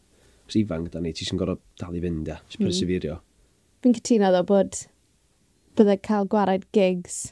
[0.47, 2.39] Os ifanc, da ni, ti sy'n gorfod dal i fynd, da.
[2.47, 2.69] Ti'n mm.
[2.69, 3.19] perseverio.
[3.81, 4.83] Fi'n cytuno ddo bod
[5.79, 7.31] byddai cael gwared gigs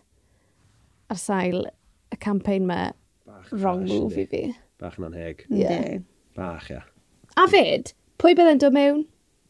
[1.12, 1.68] ar sail
[2.10, 2.80] y campaign me
[3.28, 4.44] bach, wrong bach, move i fi.
[4.82, 5.46] Bach yn anheg.
[5.52, 6.02] Yeah.
[6.38, 6.82] Bach, ia.
[6.82, 6.96] Yeah.
[7.40, 9.06] A fyd, pwy byddai'n dod mewn?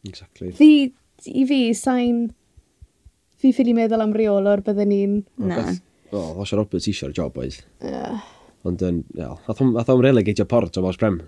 [0.08, 0.52] Exactly.
[0.56, 0.70] Fi,
[1.26, 2.28] i fi, sain...
[3.40, 5.18] Fi ffili meddwl am reolwr bydden ni'n...
[5.48, 5.62] Na.
[6.10, 7.60] O, oh, Osha Roberts eisiau'r job oedd.
[7.80, 8.18] Uh.
[8.68, 11.22] Ond, um, yeah, ath o'n relegatio port o Welsh Prem.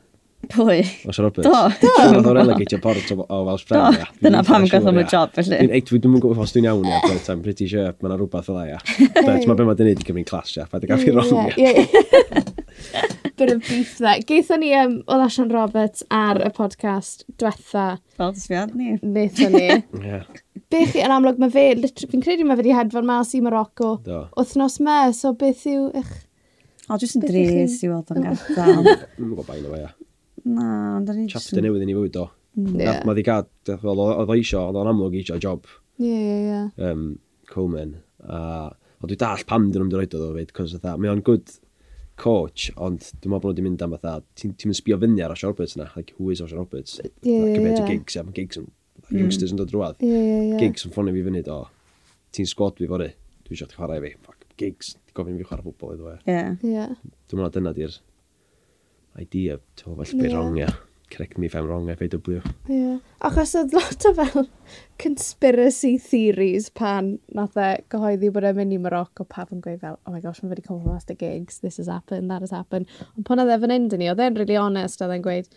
[0.52, 0.82] Pwy?
[1.08, 1.46] Osha Roberts.
[1.46, 1.54] Do.
[1.80, 1.92] Do.
[2.02, 3.96] Ath o'n relegatio port o, o Welsh Prem.
[3.96, 4.10] Do.
[4.26, 5.56] Dyna pam gath o'n job, felly.
[5.56, 8.52] Dwi'n ei, dwi'n gwybod os dwi'n iawn, ia, but I'm pretty sure mae yna rhywbeth
[8.52, 8.82] o dda, ia.
[9.16, 10.68] But mae be mae dyn ni'n gymryd clas, ia.
[10.68, 13.12] Pa'n gael fi rong, ia.
[13.42, 14.20] bit of beef there.
[14.28, 17.86] Geithon ni um, o Lashan Roberts ar y podcast diwetha.
[18.18, 18.96] Fel dysfiad ni.
[19.02, 19.68] Wnaethon ni.
[20.06, 20.26] yeah.
[20.72, 21.64] Beth yn amlwg mae fe,
[22.10, 23.96] fi'n credu mae fe wedi hedfan mas i Morocco.
[24.06, 24.22] Do.
[24.38, 26.12] Wythnos me, so beth yw eich...
[26.88, 28.46] O, jyst yn dres i weld o'n oh.
[28.56, 28.86] gadael.
[29.16, 29.90] Dwi'n gwybod bain o fe, ia.
[30.52, 30.68] Na,
[30.98, 31.26] ond da ni...
[31.32, 32.28] Chapter newydd i ni fwyd o.
[32.58, 32.78] Mm.
[32.78, 33.02] Yeah.
[33.08, 35.68] Mae di gad, oedd o eisio, oedd o'n amlwg eisio job.
[36.02, 36.94] Ie, ie, ie.
[37.52, 37.98] Coleman.
[38.22, 41.52] A, o, dwi dall pam dyn nhw'n dod o fyd, cos mae o'n good
[42.22, 45.34] coach, ond dwi'n meddwl bod nhw wedi mynd am fatha, ti'n ti sbio fyny ar
[45.34, 47.00] Osher Roberts yna, like, who is Osher Roberts?
[47.02, 47.88] Yeah, like, yeah, yeah.
[47.88, 48.68] gigs, yeah, gigs yn,
[49.08, 49.16] mm.
[49.18, 49.98] youngsters yn dod drwad.
[50.04, 50.60] Yeah, yeah, yeah.
[50.62, 51.58] Gigs yn ffonio fi fyny, do,
[52.36, 53.10] ti'n sgwad fi fory,
[53.48, 56.16] dwi eisiau chwarae fi, fuck, gigs, di gofyn fi chwarae ffwbol iddo e.
[56.30, 56.54] Yeah.
[56.62, 56.94] Yeah.
[57.26, 57.98] Dwi'n meddwl dyna di'r
[59.24, 60.38] idea, ti'n meddwl, falle yeah.
[60.38, 60.68] rong, ia.
[60.70, 60.80] Yeah
[61.12, 62.34] correct me if I'm wrong, FAW.
[62.34, 62.42] Ie.
[62.68, 62.98] Yeah.
[63.28, 64.46] Achos oedd lot o fel
[65.02, 69.98] conspiracy theories pan nath e gyhoeddi bod e'n mynd i Morocco pawb yn gweud fel,
[70.06, 72.90] oh my gosh, mae wedi come from master gigs, this has happened, that has happened.
[73.16, 75.50] Ond pan oedd e fan i ni, oedd e'n really honest, oedd e'n gweud,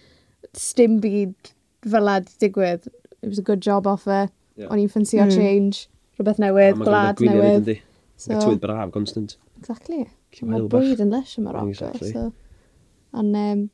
[0.58, 1.54] stim byd
[1.96, 2.90] fel ad digwydd,
[3.22, 4.70] it was a good job offer, yeah.
[4.70, 5.36] o'n i'n ffansio mm.
[5.36, 5.86] change,
[6.18, 7.78] rhywbeth newydd, gwlad newydd.
[8.16, 9.38] So, tywydd braf, constant.
[9.60, 10.06] Exactly.
[10.48, 11.72] Mae bwyd yn leis yn Morocco.
[11.72, 12.12] Exactly.
[12.12, 12.30] So.
[13.16, 13.66] And, um,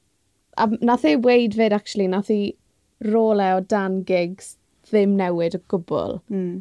[0.58, 2.52] a nath ei weid fyd, actually, nath ei
[3.08, 4.56] role o dan gigs
[4.89, 6.20] ddim newid o gwbl.
[6.34, 6.60] Mm.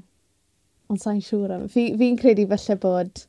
[0.90, 1.66] Ond sa'n siŵr am.
[1.70, 3.26] Fi'n fi, fi credu falle bod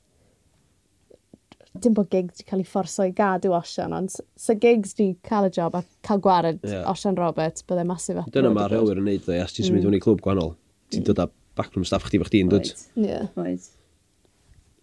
[1.82, 5.48] dim bod gigs wedi cael ei fforso i gadw osian, ond sa gigs wedi cael
[5.48, 6.84] y job a cael gwared yeah.
[6.92, 8.32] osian Robert, byddai masif at.
[8.36, 9.98] Dyna mae rhywir yn neud dde, as ti'n symud mm.
[9.98, 10.54] i clwb gwahanol,
[10.92, 11.08] ti'n hmm.
[11.12, 12.72] dod â backroom staff chdi fach chdi'n dod.
[13.00, 13.56] Ie.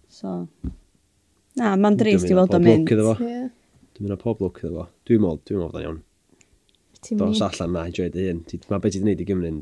[0.08, 0.40] So.
[1.58, 2.88] Na, mae'n drist i weld o mynd.
[3.20, 3.48] Yeah.
[3.98, 4.82] Dwi'n mynd o pob lwc iddo fo.
[5.08, 5.96] Dwi'n meddwl, dwi'n meddwl bod o'n iawn.
[7.18, 8.44] Dos allan na, enjoy dy ei hun.
[8.70, 9.56] Mae beth i wedi gwneud i Gymru'n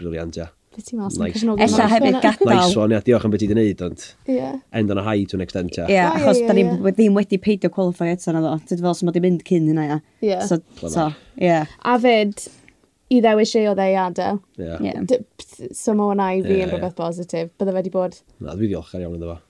[0.00, 0.46] briliant, ia.
[0.72, 1.66] Beth ti'n meddwl sy'n cefnogi?
[1.66, 2.48] Ella hefyd gadael.
[2.48, 4.56] Nice one, ia, diolch am beth i wedi gwneud, ond yeah.
[4.80, 5.90] end on a high to an extent, ia.
[5.92, 8.54] Ia, achos da ni ddim wedi peidio qualify eto na ddo.
[8.70, 10.00] Dwi'n fel sy'n mod i mynd cyn hynna, ia.
[10.24, 10.40] Ia.
[10.48, 11.62] So, so, ia.
[11.84, 12.48] A fyd,
[13.12, 14.40] i ddewis ei o ddau adael.
[14.56, 15.04] Ia.
[15.68, 17.52] So, mae hwnna i fi yn rhywbeth positif.
[17.60, 18.16] Bydde wedi bod...
[18.40, 19.40] Na, dwi diolch ar iawn iddo fo.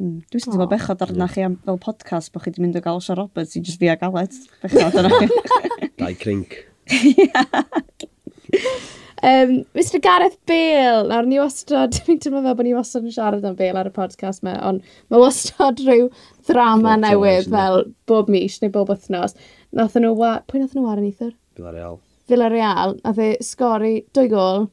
[0.00, 0.22] Mm.
[0.32, 0.70] Dwi'n sy'n teimlo oh.
[0.70, 3.60] bechod arna chi am, fel podcast bod chi wedi mynd o gael Osha Roberts i
[3.60, 4.32] just fi a Aled.
[4.62, 5.26] Bechod arna chi.
[6.00, 6.56] Dau crinc.
[9.20, 13.44] um, Mr Gareth Bale, nawr ni wastad, dwi'n teimlo fel bod ni wastad yn siarad
[13.44, 16.08] am Bale ar y podcast me, ond mae wastad rhyw
[16.48, 19.36] ddrama Lot newydd fel bob mis neu bob wythnos.
[19.76, 20.16] Nath nhw,
[20.48, 21.36] pwy nath nhw war yn eithyr?
[21.60, 22.00] Villarreal.
[22.30, 24.70] Villarreal, nath e sgori dwy gol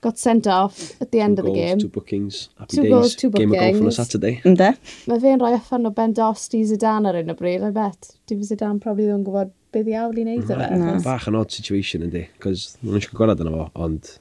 [0.00, 1.78] got sent off at the end two of the goals, game.
[1.78, 2.92] Two bookings, happy two days.
[2.92, 3.52] Goals, two bookings.
[3.52, 4.40] Game of golf on a Saturday.
[4.44, 4.70] Ynde?
[5.10, 8.12] Mae fe'n rhoi allan o Ben Dost i Zidane ar un o bryd, I bet.
[8.30, 10.86] Dim Zidane probably ddim yn gwybod beth i awl i wneud mm-hmm.
[10.86, 11.02] o fe.
[11.08, 14.14] Bach yn odd situation yndi, cos nhw'n eisiau gwerad yna fo, ond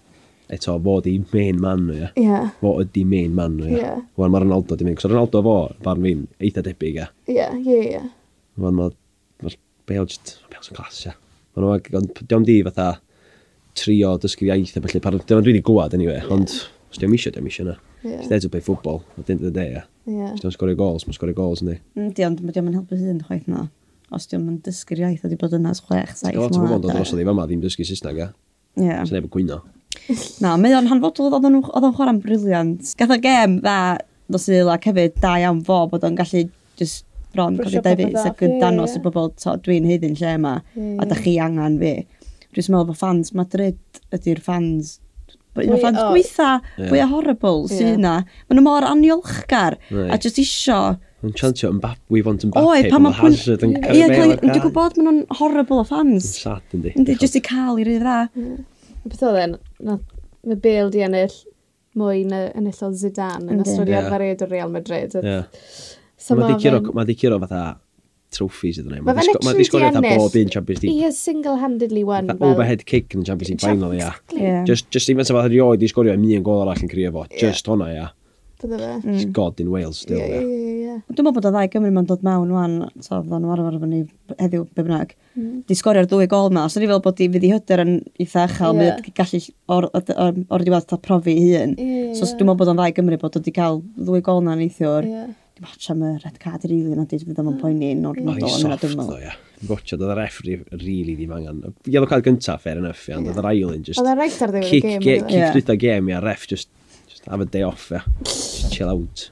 [0.58, 2.12] eto fo di main man nhw, ia.
[2.18, 2.52] Yeah.
[2.62, 3.80] Fo ydi main man nhw, ia.
[3.84, 4.04] Yeah.
[4.20, 7.10] Wan mae Ronaldo di mynd, cos Ronaldo fo, barn fi'n eitha debyg, ia.
[7.30, 8.04] Ie, ie, ie.
[8.64, 8.96] Wan mae
[9.88, 11.14] Bale just, Bale's yn clas, ia.
[11.56, 12.98] Wan mae, ond diom di fatha,
[13.78, 16.32] trio dysgu iaith a felly, parod, dyma dwi wedi gwad, anyway, yeah.
[16.34, 17.78] ond os diolch eisiau, diolch eisiau na.
[18.04, 18.20] Yeah.
[18.20, 19.86] It's there to play football, at the end of the day, ia.
[20.06, 20.34] Yeah.
[20.34, 21.80] Os diolch sgorio gols, mae'n sgorio gols, ynddi.
[21.98, 23.68] Yndi, mm, ond mae diolch yn helpu hyn, chwaith na.
[24.14, 26.44] Os diolch yn dysgu'r iaith, a di bod yna chwech, saith mlynedd.
[26.44, 28.30] Lot o bobl yn dod dros o ddim yma, ddim dysgu Saesneg, ia.
[28.78, 28.94] Ie.
[29.02, 29.62] Sa'n neb yn gwyno.
[30.44, 32.94] Na, mae o'n hanfodol oedd o'n chwarae yn briliant.
[33.00, 33.80] Gath o gem dda,
[34.32, 36.46] dos i ddila cefyd, da iawn fo, bod o'n gallu
[36.80, 37.06] just
[37.36, 39.32] bron cofio Davies ac yn danos i bobl,
[39.66, 40.54] dwi'n heiddi'n lle yma,
[41.02, 41.94] a da chi angen fi.
[42.58, 44.97] Dwi'n meddwl fod fans Madrid ydy'r fans
[45.58, 46.47] un o'r fans gweitha,
[46.78, 46.89] yeah.
[46.91, 47.74] fwy o horrible yeah.
[47.74, 48.14] sy'n yna.
[48.47, 50.12] Maen nhw mor aniolchgar right.
[50.14, 50.80] a jyst isio...
[51.26, 51.72] Yn chantio,
[52.14, 54.36] we want Mbappe, Oed, pan mae Hazard yn cael ei mewn.
[54.43, 56.28] Dwi'n gwybod maen nhw'n horrible o fans.
[56.30, 56.93] Yn sad, yndi.
[56.93, 58.20] Yndi, jyst i cael i rydd dda.
[58.38, 58.60] Mm.
[59.08, 61.39] Beth oedd e'n, mae Bale di ennill
[61.97, 65.18] mwy na ennill o Zidane yn ystod i arfer Real Madrid.
[65.18, 67.64] Mae di curo fatha
[68.36, 69.06] trophies iddyn nhw.
[69.08, 70.22] Mae fe'n literally di ennill.
[70.22, 70.94] Bob un Champions League.
[70.94, 72.32] He has single-handedly won.
[72.34, 72.52] Fel...
[72.52, 74.14] Overhead kick yn y Champions League final, ia.
[74.36, 74.64] Yeah.
[74.68, 77.28] Just, just even sef rioed i sgorio mi yn gol arall yn crio fo.
[77.40, 78.10] Just hwnna, ia.
[78.58, 78.92] Bydde fe.
[79.06, 79.32] Mm.
[79.38, 80.42] God in Wales, still, ia.
[80.42, 81.00] Yeah, yeah.
[81.14, 84.04] Dwi'n meddwl bod o ddau Gymru ma'n dod mewn wan, so fyddan nhw arfer ni
[84.40, 85.14] heddiw, be bynnag.
[85.38, 85.60] Mm.
[85.70, 86.66] Di sgorio'r dwy gol ma.
[86.74, 88.98] So ni fel bod i fydd i hyder yn eitha achal, yeah.
[88.98, 89.44] mae gallu
[89.76, 91.78] o'r, or, diwedd ta profi hun.
[91.78, 94.58] Yeah, so dwi'n meddwl bod o'n ddau Gymru bod o di cael ddwy gol na
[94.58, 95.12] neithiwr.
[95.12, 97.62] Yeah Dim ots am y red card i rili, na dweud fydd o'n mm.
[97.62, 99.08] poeni yn o'r nod o'n yna dymol.
[99.16, 99.66] O'i soft, ia.
[99.66, 101.64] Gotcha, oedd y refri rili ddim angen.
[101.89, 103.97] Yellow card gyntaf, fair enough, ia, ond oedd yr ail un just...
[104.03, 105.01] Oedd yr reit ar ddiwedd y game.
[105.08, 106.70] Kick drwy'r game, ia, ref, just,
[107.10, 108.03] just have a day off, ia.
[108.22, 109.26] Just chill out.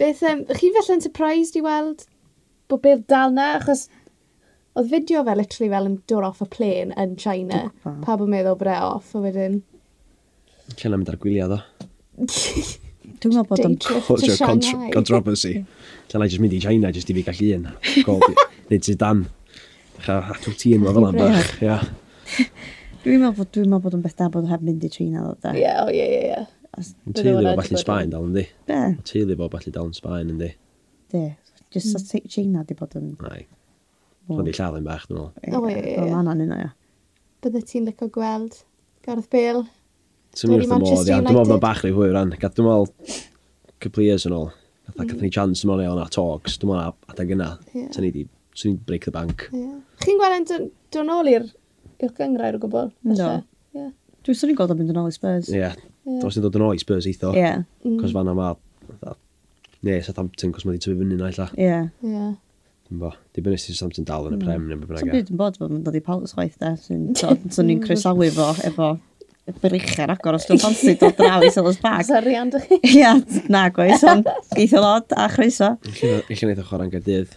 [0.00, 2.08] Beth, um, chi felly'n surprised i weld
[2.72, 3.86] bod Bill dal na, achos
[4.74, 7.68] oedd fideo fe literally fel yn dod off y plane yn China.
[7.84, 9.60] Pa bod meddwl bod e off, a wedyn...
[10.74, 11.62] China mynd ar gwyliau, ddo.
[13.22, 13.76] Dwi'n meddwl bod o'n...
[14.06, 15.54] Culture contra controversy.
[16.12, 17.68] Dyna i mynd i China, jyst i fi gallu un.
[18.70, 19.24] Nid sydd dan.
[20.06, 21.54] Hatw ti yn fel am bach.
[23.04, 25.30] Dwi'n meddwl bod dwi'n meddwl bod yn beth da bod heb mynd i China.
[25.36, 25.54] E?
[25.60, 26.20] Ie, o ie, ie.
[26.34, 26.44] ie.
[27.06, 28.46] Yn Teulu fo falle Sbaen dal yndi.
[28.68, 28.80] Be?
[29.06, 30.50] Teulu fo falle dal yn Sbaen yndi.
[31.14, 31.26] De.
[31.74, 32.30] Just mm.
[32.30, 33.12] China di bod yn...
[33.30, 33.44] Ai.
[34.32, 35.60] Ond i lladd yn bach, dwi'n meddwl.
[35.60, 35.94] O, ie, ie.
[35.94, 35.96] ie.
[36.00, 37.20] Fel anna'n yna, ie.
[37.44, 38.62] Bydde ti'n licio gweld
[39.04, 39.66] Gareth Bale
[40.34, 41.20] So mi wrth y modd, ia.
[41.22, 42.34] Dwi'n meddwl bod bach rei hwyr ran.
[42.34, 42.88] Dwi'n meddwl,
[43.84, 44.48] couple years yn ôl,
[44.96, 45.22] gath mm.
[45.22, 47.50] ni chance yn ôl na talks, dwi'n meddwl adeg yna.
[47.72, 47.90] Yeah.
[47.94, 49.48] Swn i wedi break the bank.
[49.54, 49.78] Yeah.
[50.04, 51.50] Chi'n gweld yn dod nôl i'r
[52.02, 52.90] gyngrair o gwbl?
[53.10, 53.30] No.
[53.74, 53.92] Yeah.
[54.24, 55.50] Dwi'n swn i'n gweld am mynd yn ôl i Spurs.
[55.52, 55.60] Ie.
[55.60, 55.76] Yeah.
[56.06, 56.22] Yeah.
[56.24, 57.34] Ni'n dod yn ôl i Spurs eitho.
[57.36, 57.44] Ie.
[57.44, 57.66] Yeah.
[57.84, 58.16] Cos mm.
[58.16, 58.54] fanna ma...
[59.84, 61.50] Ne, Southampton, cos ma wedi tyfu fyny na illa.
[61.60, 61.80] Ie.
[62.08, 62.28] Ie.
[62.88, 63.10] Dwi'n bo.
[63.36, 64.46] Di bynnu sy'n Southampton dal yn y mm.
[64.46, 65.02] prem neu beth bynnag.
[65.04, 65.18] Sa'n e.
[65.18, 66.72] byd yn bod, mae'n dod i Palace chwaith da.
[66.80, 67.82] Swn i'n mm.
[67.84, 68.94] croesawu fo efo
[69.60, 72.06] berichau'n agor os dwi'n ffansi dod draw i Silas Park.
[72.08, 72.78] Sorry, and chi.
[72.94, 73.14] Ia,
[73.52, 75.74] na gweith, ond geithio lot a chroeso.
[76.00, 77.34] lle wneud o chwarae'n gardydd.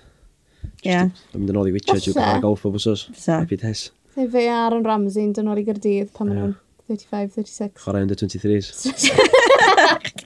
[0.88, 1.08] Ia.
[1.34, 3.08] Yn mynd yn ôl i Witcher, dwi'n gwneud golf o bwsos.
[3.26, 3.90] Happy Tess.
[4.18, 6.56] Neu fe Aaron Ramsey yn dyn ôl i Gardydd pan maen nhw'n
[6.90, 7.76] 35-36.
[7.84, 8.86] Chwarae under 23s.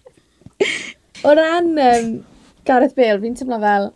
[1.28, 2.14] o ran um,
[2.68, 3.90] Gareth Bale, fi'n teimlo fel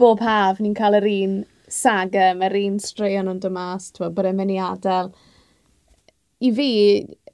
[0.00, 1.36] bob haf ni'n cael yr un
[1.70, 5.12] saga, mae'r un straeon yn dymas, bod e'n mynd i adael
[6.44, 6.70] i fi,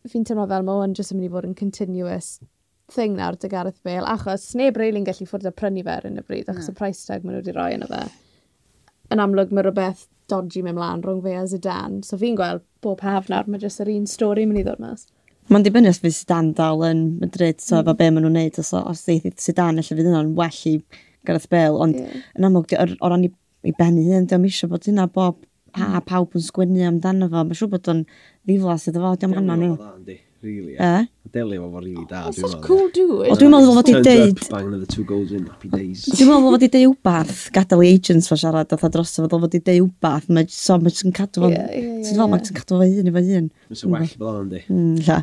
[0.09, 2.37] fi'n teimlo fel mae hwn jyst yn mynd i fod yn continuous
[2.93, 6.21] thing nawr dy Gareth Bale, achos sneb reili'n gallu ffwrdd o prynu fe ar hyn
[6.21, 6.75] o bryd, achos no.
[6.75, 8.03] y price tag maen nhw wedi roi yna fe.
[9.13, 13.03] Yn amlwg mae rhywbeth dodgy mewn mlaen rhwng fe a Zidane, so fi'n gweld bob
[13.05, 15.07] haf nawr mae jyst yr un stori mynd i ddod mas.
[15.51, 17.83] Mae'n dibynnu os fydd Zidane dal yn Madrid, so mm.
[17.83, 20.77] efo be maen nhw'n neud, os, os ddeith Zidane, allai fydd yna'n well i
[21.27, 22.21] Gareth Bale, ond yeah.
[22.39, 23.33] yn amlwg o ran i,
[23.67, 25.41] i bennu hyn, ddim eisiau bod hynna bob
[25.77, 27.47] pa pawb yn sgwennu amdano fo.
[27.47, 30.21] Mae'n siŵr bod o'n ddiflas iddo fo, diolch yn anna nhw.
[30.43, 31.07] Really, e?
[31.31, 32.25] Deli fo fo rili oh, da.
[32.25, 33.29] That's such cool dude.
[33.31, 34.41] O, dwi'n meddwl fod i deud...
[34.43, 36.03] up, Bang another two goals in happy days.
[36.11, 39.55] Dwi'n meddwl fod i deud wbath, gadael i agents fo siarad, oedd dros fod fod
[39.55, 41.53] i deud wbath, mae so mae ti'n cadw fo...
[41.55, 43.49] Ti'n fel mae ti'n cadw fo un i fo un.
[43.71, 44.65] Mae'n well fel o'n di.
[44.67, 45.23] Mm, lla.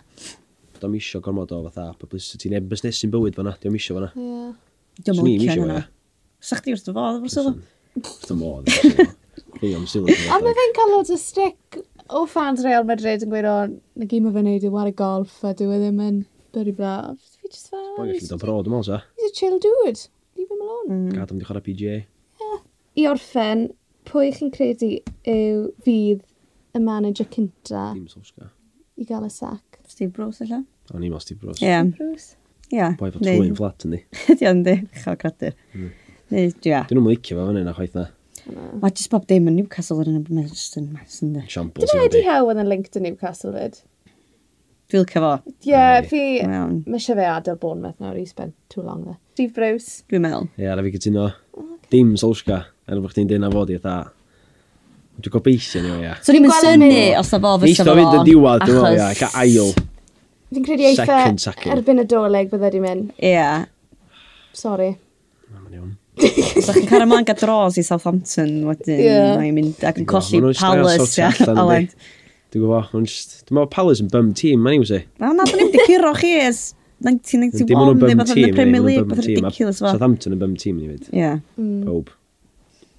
[0.80, 4.14] Dwi'n isio gormod o fatha publicity, neu busnes sy'n bywyd fo'na, dwi'n isio fo'na.
[4.16, 4.54] Ie.
[5.04, 5.82] Dwi'n meddwl cyn yna.
[6.39, 7.58] Sa'ch di wrth o fo, dwi'n meddwl.
[8.24, 9.18] Dwi'n meddwl.
[9.60, 10.10] Fi am sylw.
[10.32, 11.80] A mae fe'n cael lot o stick
[12.10, 13.55] o fans Real Madrid yn gweud o,
[13.99, 16.22] na gym o fe'n neud i war y golf a dwi e ddim yn
[16.55, 17.20] byrru braf.
[17.39, 17.84] Fi just fel...
[17.97, 19.01] Mae'n gallu dod brod yma, sa?
[19.18, 20.07] He's a chill dude.
[20.39, 20.89] Leave him alone.
[20.89, 21.14] Mm.
[21.18, 21.99] Gad am di chwarae PGA.
[22.99, 23.68] I orffen,
[24.10, 24.95] pwy chi'n credu
[25.30, 26.24] yw fydd
[26.76, 29.80] y manager cynta i gael y sac?
[29.89, 30.66] Steve Bruce, allan?
[30.93, 31.62] O'n i'n Steve Bruce.
[31.64, 31.70] Ie.
[31.70, 31.89] Yeah.
[31.95, 32.36] Bruce.
[32.70, 32.91] Ie.
[32.99, 34.01] Boi fod trwy'n flat yn di.
[34.36, 34.76] Ie, yn di.
[35.03, 35.55] Chael cradur.
[35.74, 35.91] Mm.
[36.30, 36.82] Neu, ia.
[36.89, 38.10] Dyn nhw'n licio fo fan hyn chwaith na.
[38.48, 41.46] Mae jyst bob dim yn Newcastle yn y mae'n yn mas yn dde.
[41.52, 43.82] Siampl Dyna sy'n Eddie Howe yn y link to Newcastle fyd.
[44.90, 45.34] Dwi'n cyfo.
[45.70, 46.22] Ie, fi...
[46.42, 46.80] Iawn.
[46.90, 49.20] Mae eisiau fe adael Bournemouth nawr, he's spent too long there.
[49.36, 50.02] Steve Bruce.
[50.10, 50.48] Dwi'n meddwl.
[50.58, 51.28] Ie, ar y fi gytuno.
[51.94, 53.98] Dim Solskja, er bod chdi'n dyn a fod i eitha.
[55.20, 56.16] Dwi'n gobeithio ni o ia.
[56.26, 57.94] So ni'n mynd synnu os na fo fysa fo.
[57.94, 59.76] Ni'n mynd yn diwad, dwi'n meddwl, ia, ca ail.
[60.50, 61.20] Fi'n credu eitha
[61.76, 63.14] erbyn y doleg bydde di mynd.
[63.22, 63.46] Ie.
[64.58, 64.96] Sorry
[66.20, 69.36] so chi'n cael ymlaen gael dros i Southampton wedyn, yeah.
[69.39, 71.22] mae'n mynd ac yn colli Palace.
[72.49, 75.03] Dwi'n gwybod, ond dwi'n meddwl Palace yn bum team, mae'n iwsi.
[75.22, 76.61] Na, na, dwi'n mynd i curo chi es
[77.05, 79.93] 1991, neu beth yn y Premier League, beth yn ridiculous fo.
[79.93, 81.11] Southampton yn bum team, ni fyd.
[81.15, 81.34] Ie.
[81.61, 81.84] Mm.
[81.88, 82.11] Pob.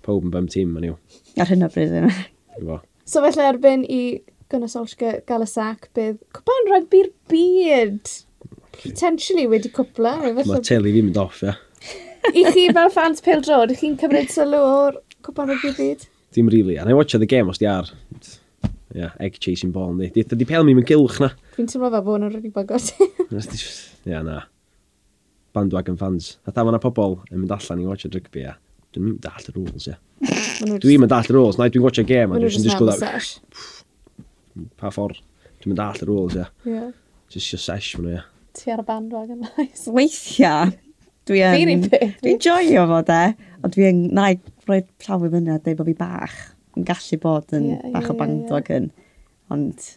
[0.07, 0.97] Pob yn bum team, ma'n iw.
[1.43, 2.79] Ar hyn o bryd, yna.
[3.11, 4.03] So felly erbyn i
[4.51, 8.15] Gunnar Solskjaer gael y sac, bydd cwpan rygbi'r byd.
[8.81, 10.15] Potentially wedi cwpla.
[10.39, 11.59] Mae teli fi'n mynd off, ia.
[12.35, 16.77] I chi fel fans pel drod, chi'n cymryd sylw o'r cwpan o gyd Dim really.
[16.77, 17.89] a na I watcha the game os di ar.
[18.95, 20.11] Yeah, egg chasing ball, ni.
[20.11, 21.31] Di, di pel mi mewn gilch na.
[21.57, 22.91] Fi'n teimlo fe bod nhw'n rhywbeth bagos.
[24.07, 24.41] Ia, na.
[25.55, 26.37] Bandwagon fans.
[26.47, 28.55] A da, mae pobl yn mynd allan i watcha rygbi, ia.
[28.95, 29.99] Dwi'n mynd dall y rules, ia.
[30.83, 31.59] Dwi'n mynd dall y rules.
[31.59, 33.67] Na, dwi'n watcha game, a dwi'n just go that.
[34.79, 35.19] Pa ffordd.
[35.63, 36.47] Dwi'n mynd dall y rules, ia.
[36.67, 36.91] Yeah.
[37.31, 38.25] Just your sesh, ma'n ia.
[38.59, 39.87] Ti ar y bandwagon, nice.
[39.91, 40.75] Weithiau,
[41.29, 41.85] Dwi yn...
[42.23, 43.21] Dwi'n joio fo de,
[43.67, 44.03] ond yn...
[44.17, 46.37] na i roi llaw i fyny a dweud bod fi bach
[46.79, 48.91] yn gallu bod yn yeah, bach o bandog yn.
[49.51, 49.89] Ond,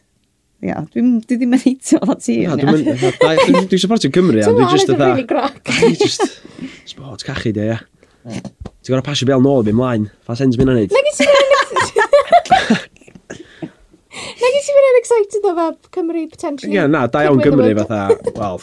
[0.65, 2.39] ia, dwi ddim yn eitio fo ti.
[2.49, 3.69] Dwi'n mynd...
[3.71, 5.11] Dwi'n supportio Cymru, ond dwi'n just yna...
[5.69, 6.23] Dwi'n just...
[6.89, 7.79] Sport cachu de, ia.
[8.23, 10.09] Ti'n gorau pasio bel nôl i fi mlaen.
[10.27, 10.91] Fa sens mi'n anodd.
[10.93, 11.07] Nag
[14.57, 16.75] i ti'n mynd yn excited o fe Cymru, potentially.
[16.75, 18.01] Ie, na, da iawn Cymru, fatha,
[18.35, 18.57] wel,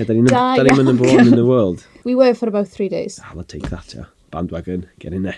[0.00, 1.84] Yeah, da ni'n da, da ni'n mynd yn born in the world.
[2.08, 3.20] We were for about three days.
[3.22, 4.06] Ah, I'll take that, yeah.
[4.30, 5.36] Bandwagon, get in there.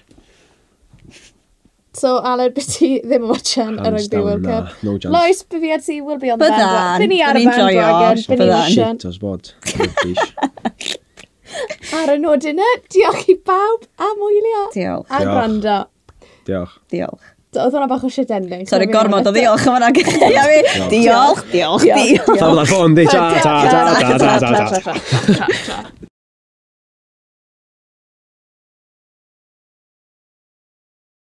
[1.98, 4.60] So, Aled, beth ti ddim yn watchan y Rugby World na.
[4.68, 4.84] Cup?
[4.86, 5.12] No chance.
[5.16, 7.02] Lois, beth fi byddiad ti will be on the bandwagon.
[7.02, 9.02] Byddan, byddan ar y bandwagon, byddan ni'n watchan.
[9.02, 9.50] Shit, os bod.
[11.98, 14.62] Ar y nod yna, diolch i bawb am wylio.
[14.78, 15.10] Diolch.
[15.10, 15.78] A gwrando.
[16.46, 16.78] Diolch.
[16.94, 17.32] Diolch.
[17.53, 18.62] Oedd hwnna bach o shit ending.
[18.64, 19.90] Sorry, gormod o ddiolch am hwnna.
[20.92, 22.24] Diolch, diolch, diolch.
[22.30, 23.05] Tha fod ar ffôn, di.
[23.05, 24.94] Ta, ta, ta, ta, ta,
[25.68, 25.92] ta.